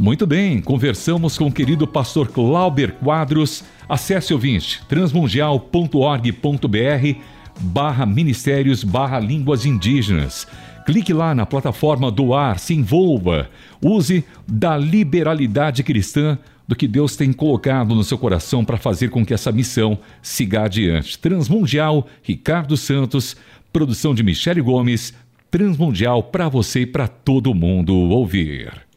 Muito 0.00 0.26
bem, 0.26 0.62
conversamos 0.62 1.36
com 1.36 1.48
o 1.48 1.52
querido 1.52 1.86
pastor 1.86 2.28
Clauber 2.28 2.94
Quadros. 2.94 3.62
Acesse 3.86 4.32
ouvinte, 4.32 4.80
transmundial.org.br 4.88 7.20
barra 7.60 8.06
ministérios 8.06 8.82
barra 8.82 9.20
línguas 9.20 9.66
indígenas. 9.66 10.48
Clique 10.86 11.12
lá 11.12 11.34
na 11.34 11.44
plataforma 11.44 12.10
Doar, 12.10 12.58
se 12.58 12.72
envolva. 12.72 13.50
Use 13.82 14.24
da 14.48 14.74
liberalidade 14.74 15.82
cristã 15.82 16.38
do 16.66 16.74
que 16.74 16.88
Deus 16.88 17.14
tem 17.14 17.30
colocado 17.30 17.94
no 17.94 18.02
seu 18.02 18.16
coração 18.16 18.64
para 18.64 18.78
fazer 18.78 19.10
com 19.10 19.22
que 19.22 19.34
essa 19.34 19.52
missão 19.52 19.98
siga 20.22 20.62
adiante. 20.62 21.18
Transmundial, 21.18 22.06
Ricardo 22.22 22.74
Santos, 22.74 23.36
produção 23.70 24.14
de 24.14 24.22
Michele 24.22 24.62
Gomes, 24.62 25.12
Transmundial 25.50 26.22
para 26.22 26.48
você 26.48 26.80
e 26.80 26.86
para 26.86 27.06
todo 27.06 27.54
mundo 27.54 27.94
ouvir. 27.94 28.88